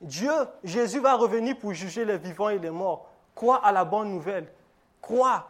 Dieu, 0.00 0.32
Jésus 0.64 0.98
va 0.98 1.14
revenir 1.14 1.58
pour 1.58 1.74
juger 1.74 2.06
les 2.06 2.16
vivants 2.16 2.48
et 2.48 2.58
les 2.58 2.70
morts. 2.70 3.10
Crois 3.34 3.62
à 3.62 3.70
la 3.70 3.84
bonne 3.84 4.10
nouvelle. 4.10 4.50
Crois 5.02 5.46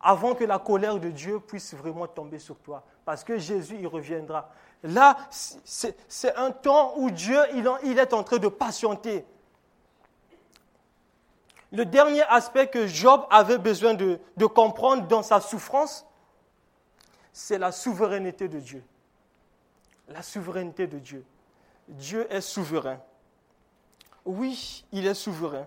avant 0.00 0.34
que 0.34 0.44
la 0.44 0.58
colère 0.58 0.98
de 0.98 1.10
Dieu 1.10 1.38
puisse 1.38 1.74
vraiment 1.74 2.06
tomber 2.06 2.38
sur 2.38 2.56
toi. 2.56 2.82
Parce 3.04 3.22
que 3.22 3.36
Jésus, 3.36 3.76
il 3.78 3.86
reviendra. 3.86 4.50
Là, 4.82 5.18
c'est 5.30 6.34
un 6.36 6.50
temps 6.50 6.94
où 6.96 7.10
Dieu, 7.10 7.38
il 7.84 7.98
est 7.98 8.14
en 8.14 8.22
train 8.22 8.38
de 8.38 8.48
patienter. 8.48 9.26
Le 11.72 11.84
dernier 11.84 12.22
aspect 12.22 12.68
que 12.68 12.86
Job 12.86 13.26
avait 13.30 13.58
besoin 13.58 13.94
de, 13.94 14.18
comprendre 14.46 15.06
dans 15.08 15.22
sa 15.22 15.40
souffrance, 15.40 16.06
c'est 17.32 17.58
la 17.58 17.72
souveraineté 17.72 18.48
de 18.48 18.60
Dieu. 18.60 18.84
La 20.08 20.22
souveraineté 20.22 20.86
de 20.86 20.98
Dieu. 20.98 21.24
Dieu 21.88 22.26
est 22.32 22.40
souverain. 22.40 23.00
Oui, 24.24 24.84
il 24.92 25.06
est 25.06 25.14
souverain. 25.14 25.66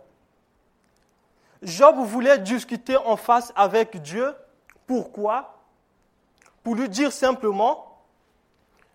Job 1.62 1.98
voulait 1.98 2.40
discuter 2.40 2.96
en 2.96 3.18
face 3.18 3.52
avec 3.56 4.02
Dieu. 4.02 4.34
Pourquoi? 4.88 5.58
Pour 6.64 6.76
lui 6.76 6.88
dire 6.88 7.12
simplement, 7.12 8.02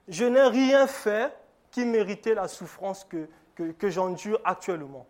je 0.09 0.25
n'ai 0.25 0.43
rien 0.43 0.87
fait 0.87 1.35
qui 1.71 1.85
méritait 1.85 2.35
la 2.35 2.49
souffrance 2.49 3.07
que 3.55 3.91
j'endure 3.91 4.41
actuellement. 4.45 5.07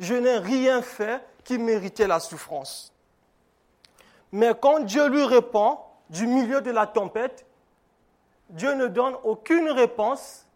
Je 0.00 0.14
n'ai 0.14 0.38
rien 0.38 0.82
fait 0.82 1.24
qui 1.44 1.58
méritait 1.58 2.06
la 2.06 2.20
souffrance. 2.20 2.92
Mais 4.32 4.52
quand 4.60 4.80
Dieu 4.80 5.08
lui 5.08 5.24
répond 5.24 5.78
du 6.10 6.26
milieu 6.26 6.60
de 6.60 6.70
la 6.70 6.86
tempête, 6.86 7.46
Dieu 8.50 8.74
ne 8.74 8.86
donne 8.86 9.16
aucune 9.24 9.70
réponse 9.70 10.46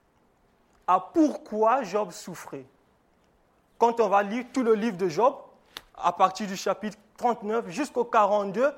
à 0.87 1.01
pourquoi 1.01 1.83
Job 1.83 2.11
souffrait 2.11 2.67
quand 3.81 3.99
on 3.99 4.09
va 4.09 4.23
lire 4.23 4.45
tout 4.53 4.63
le 4.63 4.75
livre 4.75 4.99
de 4.99 5.09
Job, 5.09 5.35
à 5.97 6.13
partir 6.13 6.47
du 6.47 6.55
chapitre 6.55 6.99
39 7.17 7.71
jusqu'au 7.71 8.05
42, 8.05 8.71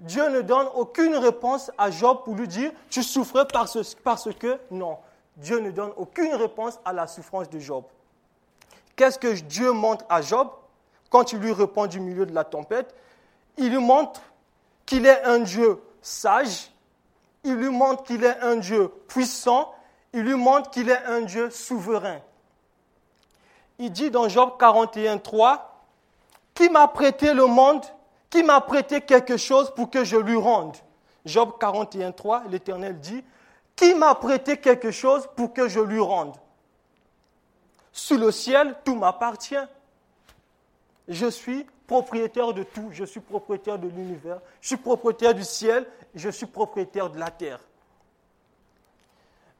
Dieu 0.00 0.28
ne 0.30 0.40
donne 0.40 0.66
aucune 0.74 1.14
réponse 1.14 1.70
à 1.78 1.92
Job 1.92 2.18
pour 2.24 2.34
lui 2.34 2.48
dire 2.48 2.72
tu 2.90 3.04
souffrais 3.04 3.46
parce, 3.46 3.94
parce 4.02 4.28
que 4.34 4.58
non. 4.72 4.98
Dieu 5.36 5.60
ne 5.60 5.70
donne 5.70 5.92
aucune 5.96 6.34
réponse 6.34 6.80
à 6.84 6.92
la 6.92 7.06
souffrance 7.06 7.48
de 7.48 7.60
Job. 7.60 7.84
Qu'est-ce 8.98 9.20
que 9.20 9.28
Dieu 9.28 9.70
montre 9.70 10.04
à 10.08 10.22
Job 10.22 10.48
quand 11.08 11.32
il 11.32 11.38
lui 11.38 11.52
répond 11.52 11.86
du 11.86 12.00
milieu 12.00 12.26
de 12.26 12.34
la 12.34 12.42
tempête? 12.42 12.92
Il 13.56 13.70
lui 13.70 13.78
montre 13.78 14.20
qu'il 14.84 15.06
est 15.06 15.22
un 15.22 15.38
Dieu 15.38 15.80
sage, 16.02 16.72
il 17.44 17.54
lui 17.54 17.68
montre 17.68 18.02
qu'il 18.02 18.24
est 18.24 18.40
un 18.40 18.56
Dieu 18.56 18.88
puissant, 19.06 19.72
il 20.12 20.22
lui 20.22 20.34
montre 20.34 20.70
qu'il 20.70 20.90
est 20.90 21.04
un 21.06 21.20
Dieu 21.20 21.48
souverain. 21.48 22.18
Il 23.78 23.92
dit 23.92 24.10
dans 24.10 24.28
Job 24.28 24.54
41, 24.58 25.18
3, 25.18 25.84
Qui 26.52 26.68
m'a 26.68 26.88
prêté 26.88 27.34
le 27.34 27.46
monde 27.46 27.84
Qui 28.28 28.42
m'a 28.42 28.60
prêté 28.60 29.00
quelque 29.00 29.36
chose 29.36 29.72
pour 29.76 29.90
que 29.90 30.02
je 30.02 30.16
lui 30.16 30.36
rende? 30.36 30.76
Job 31.24 31.52
41, 31.60 32.10
3, 32.10 32.42
l'Éternel 32.50 32.98
dit, 32.98 33.22
Qui 33.76 33.94
m'a 33.94 34.16
prêté 34.16 34.56
quelque 34.56 34.90
chose 34.90 35.28
pour 35.36 35.54
que 35.54 35.68
je 35.68 35.78
lui 35.78 36.00
rende? 36.00 36.34
Sous 37.98 38.16
le 38.16 38.30
ciel, 38.30 38.76
tout 38.84 38.94
m'appartient. 38.94 39.56
Je 41.08 41.26
suis 41.26 41.66
propriétaire 41.88 42.52
de 42.52 42.62
tout. 42.62 42.90
Je 42.92 43.02
suis 43.02 43.18
propriétaire 43.18 43.76
de 43.76 43.88
l'univers. 43.88 44.38
Je 44.60 44.68
suis 44.68 44.76
propriétaire 44.76 45.34
du 45.34 45.42
ciel. 45.42 45.84
Je 46.14 46.30
suis 46.30 46.46
propriétaire 46.46 47.10
de 47.10 47.18
la 47.18 47.32
terre. 47.32 47.58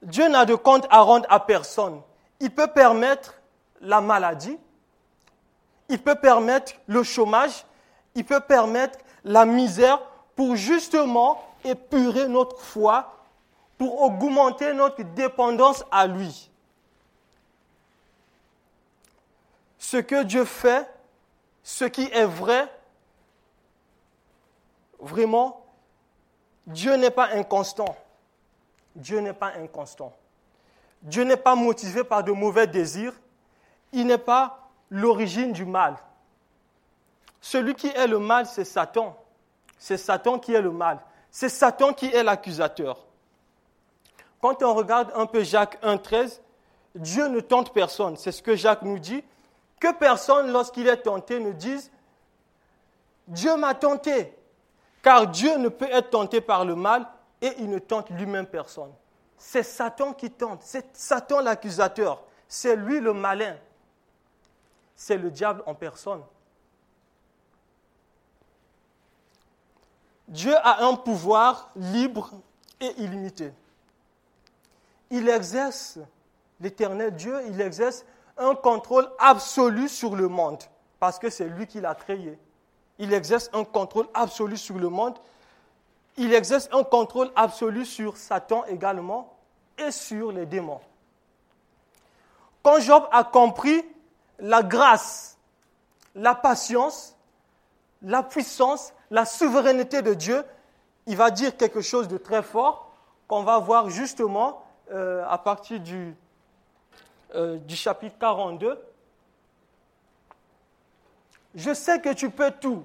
Dieu 0.02 0.28
n'a 0.28 0.44
de 0.44 0.54
compte 0.54 0.86
à 0.88 1.00
rendre 1.00 1.26
à 1.28 1.40
personne. 1.40 2.00
Il 2.38 2.52
peut 2.52 2.68
permettre 2.68 3.34
la 3.80 4.00
maladie, 4.00 4.56
il 5.88 6.00
peut 6.00 6.14
permettre 6.14 6.74
le 6.86 7.02
chômage, 7.02 7.64
il 8.14 8.24
peut 8.24 8.38
permettre 8.38 9.00
la 9.24 9.46
misère 9.46 10.00
pour 10.36 10.54
justement 10.54 11.42
épurer 11.64 12.28
notre 12.28 12.60
foi, 12.60 13.16
pour 13.78 14.00
augmenter 14.00 14.72
notre 14.74 15.02
dépendance 15.02 15.84
à 15.90 16.06
lui. 16.06 16.48
Ce 19.90 19.96
que 19.96 20.22
Dieu 20.22 20.44
fait, 20.44 20.86
ce 21.62 21.86
qui 21.86 22.10
est 22.12 22.26
vrai, 22.26 22.70
vraiment, 24.98 25.64
Dieu 26.66 26.96
n'est 26.96 27.10
pas 27.10 27.28
inconstant. 27.28 27.96
Dieu 28.94 29.20
n'est 29.20 29.32
pas 29.32 29.54
inconstant. 29.54 30.14
Dieu 31.00 31.24
n'est 31.24 31.38
pas 31.38 31.54
motivé 31.54 32.04
par 32.04 32.22
de 32.22 32.32
mauvais 32.32 32.66
désirs 32.66 33.14
il 33.94 34.06
n'est 34.06 34.18
pas 34.18 34.68
l'origine 34.90 35.52
du 35.52 35.64
mal. 35.64 35.96
Celui 37.40 37.74
qui 37.74 37.86
est 37.86 38.06
le 38.06 38.18
mal, 38.18 38.44
c'est 38.44 38.66
Satan. 38.66 39.16
C'est 39.78 39.96
Satan 39.96 40.38
qui 40.38 40.52
est 40.52 40.60
le 40.60 40.70
mal. 40.70 41.00
C'est 41.30 41.48
Satan 41.48 41.94
qui 41.94 42.14
est 42.14 42.22
l'accusateur. 42.22 43.06
Quand 44.42 44.62
on 44.62 44.74
regarde 44.74 45.10
un 45.14 45.24
peu 45.24 45.42
Jacques 45.42 45.82
1.13, 45.82 46.40
Dieu 46.94 47.28
ne 47.28 47.40
tente 47.40 47.72
personne. 47.72 48.18
C'est 48.18 48.32
ce 48.32 48.42
que 48.42 48.54
Jacques 48.54 48.82
nous 48.82 48.98
dit. 48.98 49.24
Que 49.80 49.92
personne, 49.92 50.50
lorsqu'il 50.50 50.88
est 50.88 51.02
tenté, 51.02 51.40
ne 51.40 51.52
dise 51.52 51.90
Dieu 53.26 53.56
m'a 53.56 53.74
tenté. 53.74 54.34
Car 55.02 55.26
Dieu 55.26 55.56
ne 55.58 55.68
peut 55.68 55.88
être 55.90 56.10
tenté 56.10 56.40
par 56.40 56.64
le 56.64 56.74
mal 56.74 57.06
et 57.40 57.52
il 57.58 57.70
ne 57.70 57.78
tente 57.78 58.10
lui-même 58.10 58.46
personne. 58.46 58.92
C'est 59.36 59.62
Satan 59.62 60.12
qui 60.12 60.30
tente. 60.30 60.62
C'est 60.62 60.96
Satan 60.96 61.40
l'accusateur. 61.40 62.22
C'est 62.48 62.74
lui 62.74 63.00
le 63.00 63.12
malin 63.12 63.56
c'est 64.98 65.16
le 65.16 65.30
diable 65.30 65.62
en 65.64 65.76
personne. 65.76 66.22
Dieu 70.26 70.54
a 70.56 70.84
un 70.84 70.96
pouvoir 70.96 71.70
libre 71.76 72.32
et 72.80 72.92
illimité. 72.98 73.52
il 75.10 75.28
exerce, 75.28 76.00
l'éternel 76.60 77.14
Dieu, 77.14 77.40
il 77.46 77.60
exerce 77.60 78.04
un 78.38 78.54
contrôle 78.54 79.08
absolu 79.18 79.88
sur 79.88 80.16
le 80.16 80.28
monde, 80.28 80.62
parce 81.00 81.18
que 81.18 81.30
c'est 81.30 81.48
lui 81.48 81.66
qui 81.66 81.80
l'a 81.80 81.94
créé. 81.94 82.38
Il 82.98 83.12
exerce 83.12 83.50
un 83.52 83.64
contrôle 83.64 84.08
absolu 84.14 84.56
sur 84.56 84.76
le 84.78 84.88
monde. 84.88 85.18
Il 86.16 86.34
exerce 86.34 86.68
un 86.72 86.82
contrôle 86.82 87.30
absolu 87.36 87.84
sur 87.84 88.16
Satan 88.16 88.64
également 88.66 89.36
et 89.78 89.90
sur 89.90 90.32
les 90.32 90.46
démons. 90.46 90.80
Quand 92.62 92.80
Job 92.80 93.04
a 93.12 93.22
compris 93.22 93.84
la 94.40 94.62
grâce, 94.62 95.38
la 96.14 96.34
patience, 96.34 97.16
la 98.02 98.22
puissance, 98.22 98.92
la 99.10 99.24
souveraineté 99.24 100.02
de 100.02 100.14
Dieu, 100.14 100.44
il 101.06 101.16
va 101.16 101.30
dire 101.30 101.56
quelque 101.56 101.80
chose 101.80 102.08
de 102.08 102.18
très 102.18 102.42
fort 102.42 102.90
qu'on 103.28 103.42
va 103.42 103.58
voir 103.58 103.88
justement 103.90 104.62
euh, 104.90 105.24
à 105.28 105.38
partir 105.38 105.80
du, 105.80 106.16
euh, 107.34 107.58
du 107.58 107.76
chapitre 107.76 108.16
42. 108.18 108.78
Je 111.54 111.74
sais 111.74 112.00
que 112.00 112.12
tu 112.12 112.30
peux 112.30 112.50
tout 112.50 112.84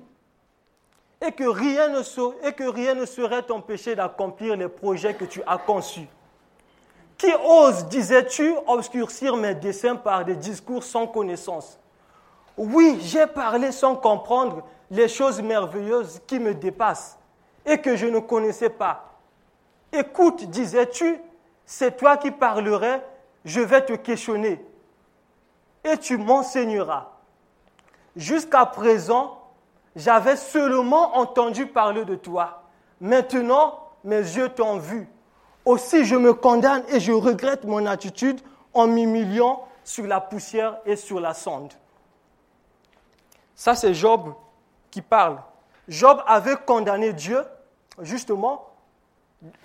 et 1.21 1.31
que 1.31 1.45
rien 1.45 1.89
ne, 1.89 3.05
saurait 3.05 3.43
t'empêcher 3.43 3.95
d'accomplir 3.95 4.57
les 4.57 4.67
projets 4.67 5.13
que 5.13 5.25
tu 5.25 5.41
as 5.47 5.57
conçus. 5.57 6.07
Qui 7.17 7.31
ose, 7.45 7.85
disais-tu, 7.85 8.53
obscurcir 8.67 9.37
mes 9.37 9.55
desseins 9.55 9.95
par 9.95 10.25
des 10.25 10.35
discours 10.35 10.83
sans 10.83 11.07
connaissance? 11.07 11.79
Oui, 12.57 12.99
j'ai 13.01 13.27
parlé 13.27 13.71
sans 13.71 13.95
comprendre 13.95 14.63
les 14.91 15.07
choses 15.07 15.41
merveilleuses 15.41 16.21
qui 16.27 16.39
me 16.39 16.53
dépassent 16.53 17.17
et 17.65 17.77
que 17.77 17.95
je 17.95 18.07
ne 18.07 18.19
connaissais 18.19 18.69
pas. 18.69 19.13
Écoute, 19.91 20.43
disais-tu, 20.45 21.19
c'est 21.65 21.95
toi 21.95 22.17
qui 22.17 22.31
parlerais, 22.31 23.01
je 23.45 23.61
vais 23.61 23.85
te 23.85 23.93
questionner 23.93 24.63
et 25.83 25.97
tu 25.97 26.17
m'enseigneras. 26.17 27.09
Jusqu'à 28.15 28.65
présent, 28.65 29.41
j'avais 29.95 30.37
seulement 30.37 31.17
entendu 31.17 31.67
parler 31.67 32.05
de 32.05 32.15
toi. 32.15 32.63
Maintenant, 33.01 33.89
mes 34.03 34.17
yeux 34.17 34.49
t'ont 34.49 34.77
vu. 34.77 35.07
Aussi, 35.65 36.05
je 36.05 36.15
me 36.15 36.33
condamne 36.33 36.83
et 36.89 36.99
je 36.99 37.11
regrette 37.11 37.63
mon 37.63 37.85
attitude 37.85 38.41
en 38.73 38.87
m'humiliant 38.87 39.67
sur 39.83 40.05
la 40.05 40.19
poussière 40.19 40.77
et 40.85 40.95
sur 40.95 41.19
la 41.19 41.33
sonde. 41.33 41.73
Ça, 43.55 43.75
c'est 43.75 43.93
Job 43.93 44.33
qui 44.91 45.01
parle. 45.01 45.41
Job 45.87 46.21
avait 46.27 46.55
condamné 46.55 47.13
Dieu, 47.13 47.43
justement, 48.01 48.69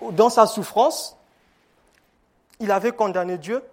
dans 0.01 0.29
sa 0.29 0.45
souffrance. 0.45 1.18
Il 2.59 2.71
avait 2.71 2.91
condamné 2.91 3.37
Dieu. 3.37 3.63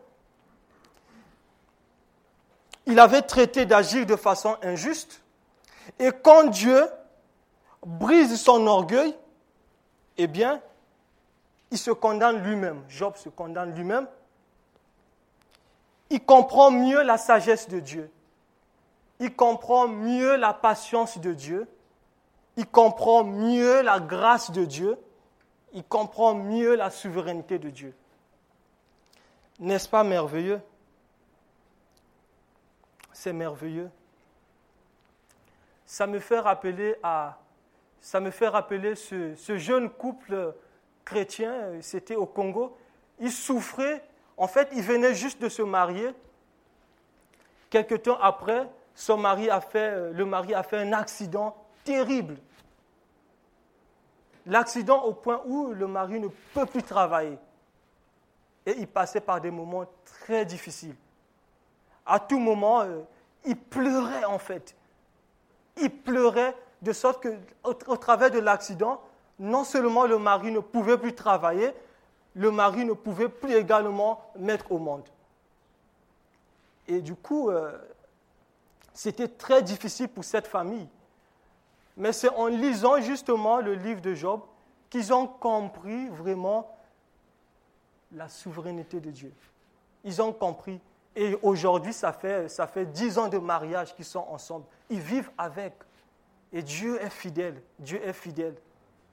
Il 2.87 3.01
avait 3.01 3.23
traité 3.23 3.67
d'agir 3.67 4.07
de 4.07 4.17
façon 4.17 4.57
injuste. 4.63 5.21
Et 5.99 6.11
quand 6.13 6.45
Dieu 6.45 6.87
brise 7.85 8.41
son 8.41 8.67
orgueil, 8.67 9.17
eh 10.19 10.27
bien, 10.27 10.61
il 11.71 11.79
se 11.79 11.91
condamne 11.91 12.43
lui-même. 12.43 12.85
Job 12.89 13.17
se 13.17 13.29
condamne 13.29 13.75
lui-même. 13.75 14.07
Il 16.11 16.25
comprend 16.25 16.71
mieux 16.71 17.03
la 17.03 17.19
sagesse 17.19 17.69
de 17.69 17.81
Dieu. 17.81 18.11
Il 19.19 19.35
comprend 19.35 19.89
mieux 19.89 20.37
la 20.37 20.53
patience 20.53 21.19
de 21.19 21.33
Dieu. 21.33 21.69
Il 22.57 22.67
comprend 22.67 23.25
mieux 23.25 23.83
la 23.83 23.99
grâce 23.99 24.51
de 24.53 24.65
Dieu. 24.65 24.97
Il 25.73 25.83
comprend 25.83 26.35
mieux 26.35 26.77
la 26.77 26.91
souveraineté 26.91 27.59
de 27.59 27.71
Dieu. 27.71 27.95
N'est-ce 29.59 29.89
pas 29.89 30.05
merveilleux? 30.05 30.61
C'est 33.13 33.33
merveilleux 33.33 33.91
ça 35.87 36.09
me 36.09 36.19
fait 36.19 36.41
rappeler, 36.41 36.97
à, 37.03 37.39
ça 38.01 38.21
me 38.21 38.31
fait 38.31 38.49
rappeler 38.49 38.97
ce, 38.97 39.57
jeune 39.57 39.89
couple 39.89 40.53
chrétien, 41.05 41.81
c'était 41.81 42.17
au 42.17 42.27
Congo. 42.27 42.77
Il 43.21 43.31
souffrait, 43.31 44.03
en 44.37 44.49
fait, 44.49 44.69
il 44.73 44.83
venait 44.83 45.15
juste 45.15 45.41
de 45.41 45.49
se 45.49 45.63
marier. 45.63 46.11
Quelque 47.71 47.95
temps 47.95 48.19
après, 48.21 48.69
son 48.95 49.17
mari 49.17 49.49
a 49.49 49.61
fait, 49.61 50.13
le 50.13 50.25
mari 50.25 50.53
a 50.55 50.65
fait 50.65 50.79
un 50.79 50.93
accident 50.93 51.57
terrible. 51.85 52.37
L'accident 54.45 55.03
au 55.05 55.13
point 55.13 55.43
où 55.47 55.73
le 55.73 55.87
mari 55.87 56.19
ne 56.19 56.29
peut 56.53 56.67
plus 56.67 56.83
travailler. 56.83 57.39
Et 58.67 58.75
il 58.79 58.89
passait 58.89 59.21
par 59.21 59.41
des 59.41 59.51
moments 59.51 59.87
très 60.05 60.45
difficiles. 60.45 60.97
À 62.05 62.21
tout 62.21 62.39
moment, 62.39 62.83
euh, 62.83 63.03
il 63.45 63.57
pleurait 63.57 64.25
en 64.25 64.39
fait 64.39 64.75
il 65.77 65.91
pleurait 65.91 66.55
de 66.83 66.93
sorte 66.93 67.23
que, 67.23 67.37
au, 67.65 67.97
travers 67.97 68.31
de 68.31 68.39
l'accident, 68.39 69.01
non 69.39 69.65
seulement 69.65 70.07
le 70.07 70.19
mari 70.19 70.51
ne 70.51 70.61
pouvait 70.61 70.99
plus 70.99 71.15
travailler, 71.15 71.73
le 72.35 72.51
mari 72.51 72.85
ne 72.85 72.93
pouvait 72.93 73.29
plus 73.29 73.55
également 73.55 74.23
mettre 74.39 74.73
au 74.73 74.79
monde. 74.79 75.05
Et 76.89 77.01
du 77.01 77.15
coup, 77.15 77.51
euh, 77.51 77.73
c'était 78.95 79.29
très 79.29 79.63
difficile 79.63 80.09
pour 80.09 80.25
cette 80.25 80.47
famille. 80.47 80.89
Mais 81.97 82.13
c'est 82.13 82.29
en 82.29 82.47
lisant 82.47 83.01
justement 83.01 83.59
le 83.59 83.75
livre 83.75 84.01
de 84.01 84.15
Job 84.15 84.41
qu'ils 84.91 85.13
ont 85.13 85.27
compris 85.27 86.09
vraiment 86.09 86.76
la 88.17 88.29
souveraineté 88.29 88.99
de 88.99 89.11
Dieu. 89.11 89.33
Ils 90.03 90.21
ont 90.21 90.33
compris 90.33 90.81
et 91.15 91.39
aujourd'hui, 91.43 91.93
ça 91.93 92.13
fait, 92.13 92.49
ça 92.49 92.67
fait 92.67 92.87
dix 92.87 93.19
ans 93.19 93.29
de 93.29 93.39
mariage 93.39 93.95
qu'ils 93.95 94.05
sont 94.05 94.27
ensemble. 94.29 94.67
Ils 94.91 95.01
vivent 95.01 95.31
avec. 95.39 95.75
Et 96.53 96.63
Dieu 96.63 97.01
est 97.01 97.11
fidèle. 97.11 97.63
Dieu 97.79 98.01
est 98.07 98.13
fidèle. 98.13 98.55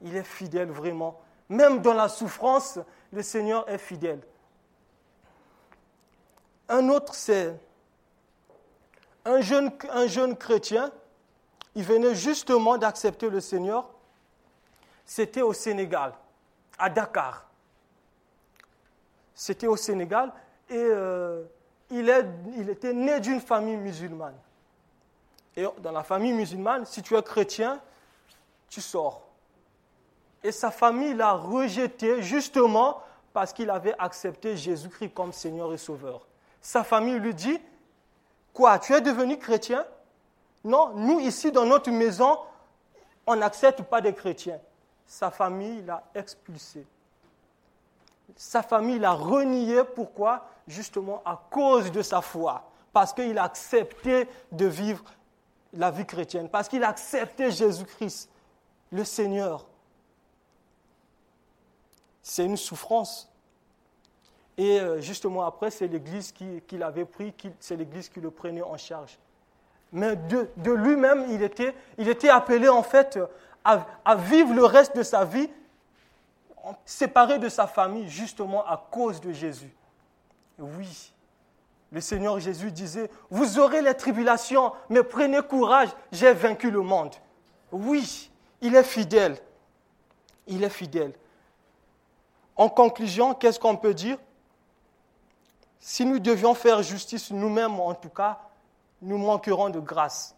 Il 0.01 0.15
est 0.15 0.23
fidèle 0.23 0.69
vraiment. 0.69 1.21
Même 1.47 1.81
dans 1.81 1.93
la 1.93 2.09
souffrance, 2.09 2.79
le 3.11 3.21
Seigneur 3.21 3.69
est 3.69 3.77
fidèle. 3.77 4.21
Un 6.67 6.89
autre, 6.89 7.15
c'est 7.15 7.57
un 9.25 9.41
jeune 9.41 10.35
chrétien. 10.37 10.91
Il 11.75 11.83
venait 11.83 12.15
justement 12.15 12.77
d'accepter 12.77 13.29
le 13.29 13.39
Seigneur. 13.39 13.89
C'était 15.05 15.41
au 15.41 15.53
Sénégal, 15.53 16.13
à 16.77 16.89
Dakar. 16.89 17.45
C'était 19.43 19.67
au 19.67 19.75
Sénégal. 19.75 20.31
Et 20.69 20.77
euh, 20.77 21.43
il, 21.91 22.09
était 22.69 22.93
né 22.93 23.19
d'une 23.19 23.41
famille 23.41 23.75
musulmane. 23.75 24.37
Et 25.57 25.65
dans 25.79 25.91
la 25.91 26.03
famille 26.03 26.31
musulmane, 26.31 26.85
si 26.85 27.01
tu 27.01 27.13
es 27.17 27.21
chrétien, 27.21 27.81
tu 28.69 28.79
sors. 28.79 29.27
Et 30.45 30.53
sa 30.53 30.71
famille 30.71 31.13
l'a 31.13 31.33
rejeté 31.33 32.21
justement 32.21 33.01
parce 33.33 33.51
qu'il 33.51 33.69
avait 33.69 33.95
accepté 33.99 34.55
Jésus-Christ 34.55 35.13
comme 35.13 35.33
Seigneur 35.33 35.73
et 35.73 35.77
Sauveur. 35.77 36.25
Sa 36.61 36.85
famille 36.85 37.19
lui 37.19 37.33
dit, 37.33 37.59
quoi, 38.53 38.79
tu 38.79 38.93
es 38.93 39.01
devenu 39.01 39.37
chrétien? 39.37 39.85
Non, 40.63 40.93
nous 40.95 41.19
ici 41.19 41.51
dans 41.51 41.65
notre 41.65 41.91
maison, 41.91 42.37
on 43.27 43.35
n'accepte 43.35 43.81
pas 43.81 43.99
des 43.99 44.13
chrétiens. 44.13 44.61
Sa 45.05 45.31
famille 45.31 45.81
l'a 45.81 46.01
expulsé. 46.15 46.85
Sa 48.35 48.63
famille 48.63 48.99
l'a 48.99 49.11
renié. 49.11 49.83
Pourquoi? 49.95 50.47
Justement 50.67 51.21
à 51.25 51.41
cause 51.49 51.91
de 51.91 52.01
sa 52.01 52.21
foi. 52.21 52.69
Parce 52.91 53.13
qu'il 53.13 53.37
a 53.37 53.43
accepté 53.43 54.27
de 54.51 54.65
vivre 54.65 55.03
la 55.73 55.91
vie 55.91 56.05
chrétienne. 56.05 56.49
Parce 56.49 56.67
qu'il 56.67 56.83
a 56.83 56.89
accepté 56.89 57.51
Jésus-Christ, 57.51 58.29
le 58.91 59.03
Seigneur. 59.03 59.65
C'est 62.21 62.45
une 62.45 62.57
souffrance. 62.57 63.29
Et 64.57 64.79
euh, 64.79 65.01
justement 65.01 65.45
après, 65.45 65.71
c'est 65.71 65.87
l'Église 65.87 66.31
qui, 66.31 66.77
l'avait 66.77 67.05
pris, 67.05 67.33
c'est 67.59 67.75
l'Église 67.75 68.09
qui 68.09 68.21
le 68.21 68.29
prenait 68.31 68.61
en 68.61 68.77
charge. 68.77 69.17
Mais 69.91 70.15
de, 70.15 70.71
lui-même, 70.71 71.25
il 71.29 71.43
était, 71.43 71.73
il 71.97 72.07
était 72.07 72.29
appelé 72.29 72.69
en 72.69 72.83
fait 72.83 73.19
à 73.63 74.15
vivre 74.15 74.53
le 74.53 74.65
reste 74.65 74.95
de 74.95 75.03
sa 75.03 75.23
vie 75.23 75.49
séparé 76.85 77.39
de 77.39 77.49
sa 77.49 77.67
famille 77.67 78.09
justement 78.09 78.65
à 78.65 78.77
cause 78.91 79.19
de 79.21 79.31
Jésus. 79.31 79.73
Oui, 80.59 81.13
le 81.91 82.01
Seigneur 82.01 82.39
Jésus 82.39 82.71
disait, 82.71 83.09
vous 83.29 83.59
aurez 83.59 83.81
les 83.81 83.93
tribulations, 83.93 84.73
mais 84.89 85.03
prenez 85.03 85.41
courage, 85.41 85.89
j'ai 86.11 86.33
vaincu 86.33 86.71
le 86.71 86.81
monde. 86.81 87.13
Oui, 87.71 88.31
il 88.61 88.75
est 88.75 88.83
fidèle. 88.83 89.37
Il 90.47 90.63
est 90.63 90.69
fidèle. 90.69 91.13
En 92.55 92.69
conclusion, 92.69 93.33
qu'est-ce 93.33 93.59
qu'on 93.59 93.75
peut 93.75 93.93
dire? 93.93 94.17
Si 95.79 96.05
nous 96.05 96.19
devions 96.19 96.53
faire 96.53 96.81
justice 96.81 97.31
nous-mêmes, 97.31 97.79
en 97.79 97.93
tout 97.93 98.09
cas, 98.09 98.39
nous 99.01 99.17
manquerons 99.17 99.69
de 99.69 99.79
grâce. 99.79 100.35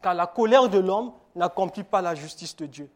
Car 0.00 0.14
la 0.14 0.26
colère 0.26 0.68
de 0.68 0.78
l'homme 0.78 1.12
n'accomplit 1.34 1.82
pas 1.82 2.00
la 2.00 2.14
justice 2.14 2.54
de 2.56 2.66
Dieu. 2.66 2.90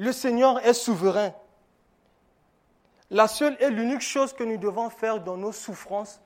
Le 0.00 0.12
Seigneur 0.12 0.64
est 0.64 0.72
souverain. 0.72 1.34
La 3.10 3.28
seule 3.28 3.54
et 3.60 3.68
l'unique 3.68 4.00
chose 4.00 4.32
que 4.32 4.42
nous 4.42 4.56
devons 4.56 4.88
faire 4.88 5.20
dans 5.20 5.36
nos 5.36 5.52
souffrances, 5.52 6.22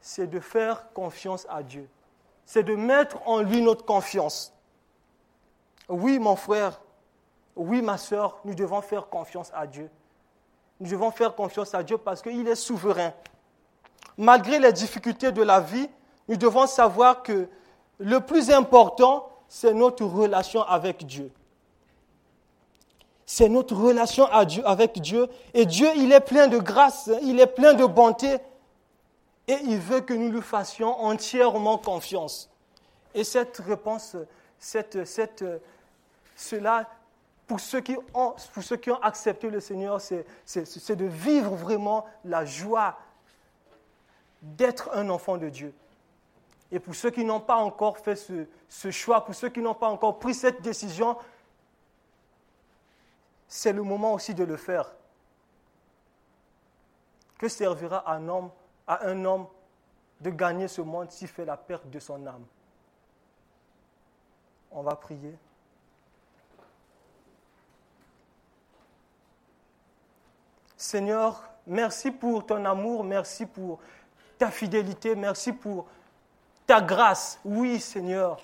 c'est 0.00 0.28
de 0.28 0.38
faire 0.38 0.92
confiance 0.92 1.44
à 1.50 1.64
Dieu. 1.64 1.88
C'est 2.46 2.62
de 2.62 2.76
mettre 2.76 3.16
en 3.26 3.40
lui 3.40 3.60
notre 3.62 3.84
confiance. 3.84 4.54
Oui, 5.88 6.20
mon 6.20 6.36
frère, 6.36 6.80
oui, 7.56 7.82
ma 7.82 7.98
soeur, 7.98 8.38
nous 8.44 8.54
devons 8.54 8.80
faire 8.80 9.08
confiance 9.08 9.50
à 9.52 9.66
Dieu. 9.66 9.90
Nous 10.78 10.88
devons 10.88 11.10
faire 11.10 11.34
confiance 11.34 11.74
à 11.74 11.82
Dieu 11.82 11.98
parce 11.98 12.22
qu'il 12.22 12.46
est 12.46 12.54
souverain. 12.54 13.12
Malgré 14.16 14.60
les 14.60 14.72
difficultés 14.72 15.32
de 15.32 15.42
la 15.42 15.58
vie, 15.58 15.90
nous 16.28 16.36
devons 16.36 16.68
savoir 16.68 17.24
que 17.24 17.48
le 17.98 18.20
plus 18.20 18.52
important, 18.52 19.28
c'est 19.48 19.74
notre 19.74 20.04
relation 20.04 20.62
avec 20.62 21.04
Dieu. 21.04 21.32
C'est 23.36 23.48
notre 23.48 23.74
relation 23.74 24.26
avec 24.26 25.00
Dieu. 25.00 25.26
Et 25.54 25.66
Dieu, 25.66 25.88
il 25.96 26.12
est 26.12 26.20
plein 26.20 26.46
de 26.46 26.58
grâce, 26.58 27.10
il 27.20 27.40
est 27.40 27.48
plein 27.48 27.74
de 27.74 27.84
bonté. 27.84 28.36
Et 29.48 29.56
il 29.64 29.80
veut 29.80 30.02
que 30.02 30.14
nous 30.14 30.30
lui 30.30 30.40
fassions 30.40 31.02
entièrement 31.02 31.76
confiance. 31.76 32.48
Et 33.12 33.24
cette 33.24 33.56
réponse, 33.56 34.14
cette, 34.56 34.96
cela, 36.36 36.88
pour 37.48 37.58
ceux, 37.58 37.80
qui 37.80 37.96
ont, 38.14 38.34
accepté 39.02 39.50
le 39.50 39.58
Seigneur, 39.58 40.00
c'est 40.00 40.96
de 40.96 41.04
vivre 41.04 41.56
vraiment 41.56 42.06
la 42.24 42.44
joie 42.44 42.96
d'être 44.42 44.90
un 44.94 45.10
enfant 45.10 45.38
de 45.38 45.48
Dieu. 45.48 45.74
Et 46.70 46.78
pour 46.78 46.94
ceux 46.94 47.10
qui 47.10 47.24
n'ont 47.24 47.40
pas 47.40 47.56
encore 47.56 47.98
fait 47.98 48.14
ce 48.68 48.90
choix, 48.92 49.24
pour 49.24 49.34
ceux 49.34 49.48
qui 49.48 49.58
n'ont 49.58 49.74
pas 49.74 49.88
encore 49.88 50.20
pris 50.20 50.34
cette 50.34 50.62
décision, 50.62 51.16
c'est 53.56 53.72
le 53.72 53.84
moment 53.84 54.14
aussi 54.14 54.34
de 54.34 54.42
le 54.42 54.56
faire. 54.56 54.92
Que 57.38 57.48
servira 57.48 58.12
un 58.12 58.28
homme, 58.28 58.50
à 58.84 59.06
un 59.06 59.24
homme 59.24 59.46
de 60.20 60.30
gagner 60.30 60.66
ce 60.66 60.80
monde 60.80 61.12
s'il 61.12 61.28
fait 61.28 61.44
la 61.44 61.56
perte 61.56 61.88
de 61.88 62.00
son 62.00 62.26
âme? 62.26 62.44
On 64.72 64.82
va 64.82 64.96
prier. 64.96 65.38
Seigneur, 70.76 71.48
merci 71.64 72.10
pour 72.10 72.44
ton 72.44 72.64
amour, 72.64 73.04
merci 73.04 73.46
pour 73.46 73.78
ta 74.36 74.50
fidélité, 74.50 75.14
merci 75.14 75.52
pour 75.52 75.86
ta 76.66 76.80
grâce. 76.80 77.38
Oui, 77.44 77.78
Seigneur. 77.78 78.40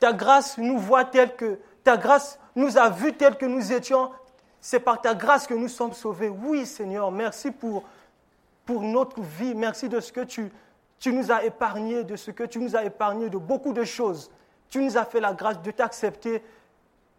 Ta 0.00 0.14
grâce 0.14 0.56
nous 0.56 0.78
voit 0.78 1.04
tel 1.04 1.36
que 1.36 1.60
ta 1.84 1.98
grâce 1.98 2.38
nous 2.56 2.76
a 2.78 2.88
vus 2.90 3.12
tel 3.12 3.36
que 3.36 3.46
nous 3.46 3.72
étions. 3.72 4.10
C'est 4.60 4.80
par 4.80 5.00
ta 5.00 5.14
grâce 5.14 5.46
que 5.46 5.54
nous 5.54 5.68
sommes 5.68 5.92
sauvés. 5.92 6.28
Oui, 6.28 6.66
Seigneur, 6.66 7.12
merci 7.12 7.52
pour, 7.52 7.84
notre 8.68 9.20
vie. 9.20 9.54
Merci 9.54 9.88
de 9.88 10.00
ce 10.00 10.10
que 10.10 10.22
tu, 10.22 10.50
tu 10.98 11.12
nous 11.12 11.30
as 11.30 11.44
épargné, 11.44 12.02
de 12.02 12.16
ce 12.16 12.32
que 12.32 12.42
tu 12.42 12.58
nous 12.58 12.74
as 12.74 12.84
épargné 12.84 13.30
de 13.30 13.38
beaucoup 13.38 13.72
de 13.72 13.84
choses. 13.84 14.30
Tu 14.68 14.80
nous 14.82 14.96
as 14.96 15.04
fait 15.04 15.20
la 15.20 15.34
grâce 15.34 15.62
de 15.62 15.70
t'accepter 15.70 16.42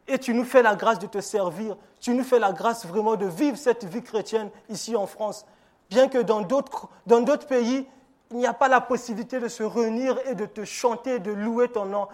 et 0.08 0.18
tu 0.20 0.34
nous 0.34 0.44
fais 0.44 0.62
la 0.62 0.76
grâce 0.76 1.00
de 1.00 1.08
te 1.08 1.22
servir. 1.22 1.78
Tu 2.00 2.14
nous 2.14 2.24
fais 2.24 2.40
la 2.40 2.52
grâce 2.52 2.86
vraiment 2.86 3.16
de 3.16 3.26
vivre 3.26 3.58
cette 3.58 3.86
vie 3.86 4.04
chrétienne 4.04 4.50
ici 4.70 4.96
en 4.96 5.06
France. 5.06 5.46
Bien 5.90 6.10
que 6.10 6.18
dans 6.18 6.42
d'autres, 6.42 6.90
dans 7.06 7.22
d'autres 7.22 7.48
pays, 7.48 7.88
il 8.32 8.38
n'y 8.38 8.48
a 8.48 8.54
pas 8.54 8.68
la 8.68 8.82
possibilité 8.82 9.40
de 9.40 9.48
se 9.48 9.64
réunir 9.64 10.18
et 10.26 10.36
de 10.36 10.46
te 10.46 10.66
chanter, 10.66 11.20
de 11.20 11.32
louer 11.32 11.70
ton 11.70 11.86
nom. 11.86 12.08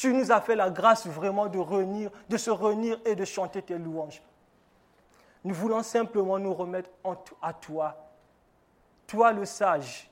Tu 0.00 0.14
nous 0.14 0.32
as 0.32 0.40
fait 0.40 0.56
la 0.56 0.70
grâce 0.70 1.06
vraiment 1.06 1.46
de, 1.46 1.58
se 2.38 2.50
réunir 2.50 2.98
et 3.04 3.14
de 3.14 3.24
chanter 3.26 3.60
tes 3.60 3.76
louanges. 3.76 4.22
Nous 5.44 5.54
voulons 5.54 5.82
simplement 5.82 6.38
nous 6.38 6.54
remettre 6.54 6.88
à 7.42 7.52
toi, 7.52 7.94
toi 9.06 9.32
le 9.34 9.44
sage. 9.44 10.10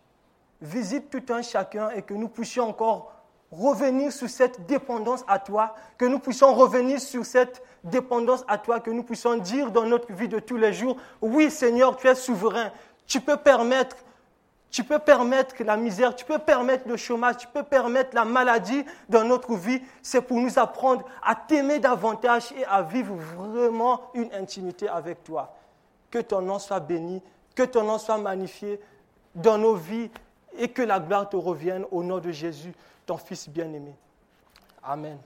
Visite 0.61 1.09
tout 1.09 1.33
un 1.33 1.41
chacun 1.41 1.89
et 1.89 2.03
que 2.03 2.13
nous 2.13 2.29
puissions 2.29 2.69
encore 2.69 3.15
revenir 3.51 4.13
sur 4.13 4.29
cette 4.29 4.67
dépendance 4.67 5.25
à 5.27 5.39
toi, 5.39 5.75
que 5.97 6.05
nous 6.05 6.19
puissions 6.19 6.53
revenir 6.53 7.01
sur 7.01 7.25
cette 7.25 7.63
dépendance 7.83 8.45
à 8.47 8.59
toi, 8.59 8.81
que 8.81 8.91
nous 8.91 9.05
puissions 9.05 9.39
dire 9.39 9.71
dans 9.71 9.87
notre 9.87 10.13
vie 10.13 10.29
de 10.29 10.39
tous 10.39 10.59
les 10.59 10.75
jours, 10.75 10.99
oui 11.23 11.51
Seigneur, 11.51 11.97
tu 11.97 12.09
es 12.09 12.15
souverain, 12.15 12.73
tu 13.07 13.23
peux 13.23 13.39
permettre 13.39 13.97
tu 14.71 14.85
peux 14.85 14.99
permettre 14.99 15.55
la 15.63 15.77
misère, 15.77 16.15
tu 16.15 16.25
peux 16.25 16.39
permettre 16.39 16.89
le 16.89 16.97
chômage, 16.97 17.39
tu 17.39 17.47
peux 17.49 17.63
permettre 17.63 18.15
la 18.15 18.25
maladie 18.25 18.85
dans 19.09 19.25
notre 19.25 19.55
vie. 19.55 19.81
C'est 20.03 20.21
pour 20.21 20.39
nous 20.39 20.59
apprendre 20.59 21.05
à 21.23 21.35
t'aimer 21.35 21.79
davantage 21.79 22.53
et 22.53 22.65
à 22.67 22.83
vivre 22.83 23.15
vraiment 23.15 24.03
une 24.15 24.33
intimité 24.35 24.89
avec 24.89 25.25
toi. 25.25 25.57
Que 26.11 26.19
ton 26.19 26.43
nom 26.43 26.59
soit 26.59 26.81
béni, 26.81 27.23
que 27.55 27.63
ton 27.63 27.85
nom 27.85 27.99
soit 27.99 28.19
magnifié 28.19 28.81
dans 29.35 29.57
nos 29.57 29.75
vies 29.75 30.11
et 30.57 30.69
que 30.69 30.83
la 30.83 31.01
gloire 31.01 31.29
te 31.29 31.37
revienne 31.37 31.85
au 31.91 32.03
nom 32.03 32.19
de 32.19 32.31
Jésus, 32.31 32.73
ton 33.07 33.17
Fils 33.17 33.49
bien-aimé. 33.49 33.95
Amen. 34.83 35.19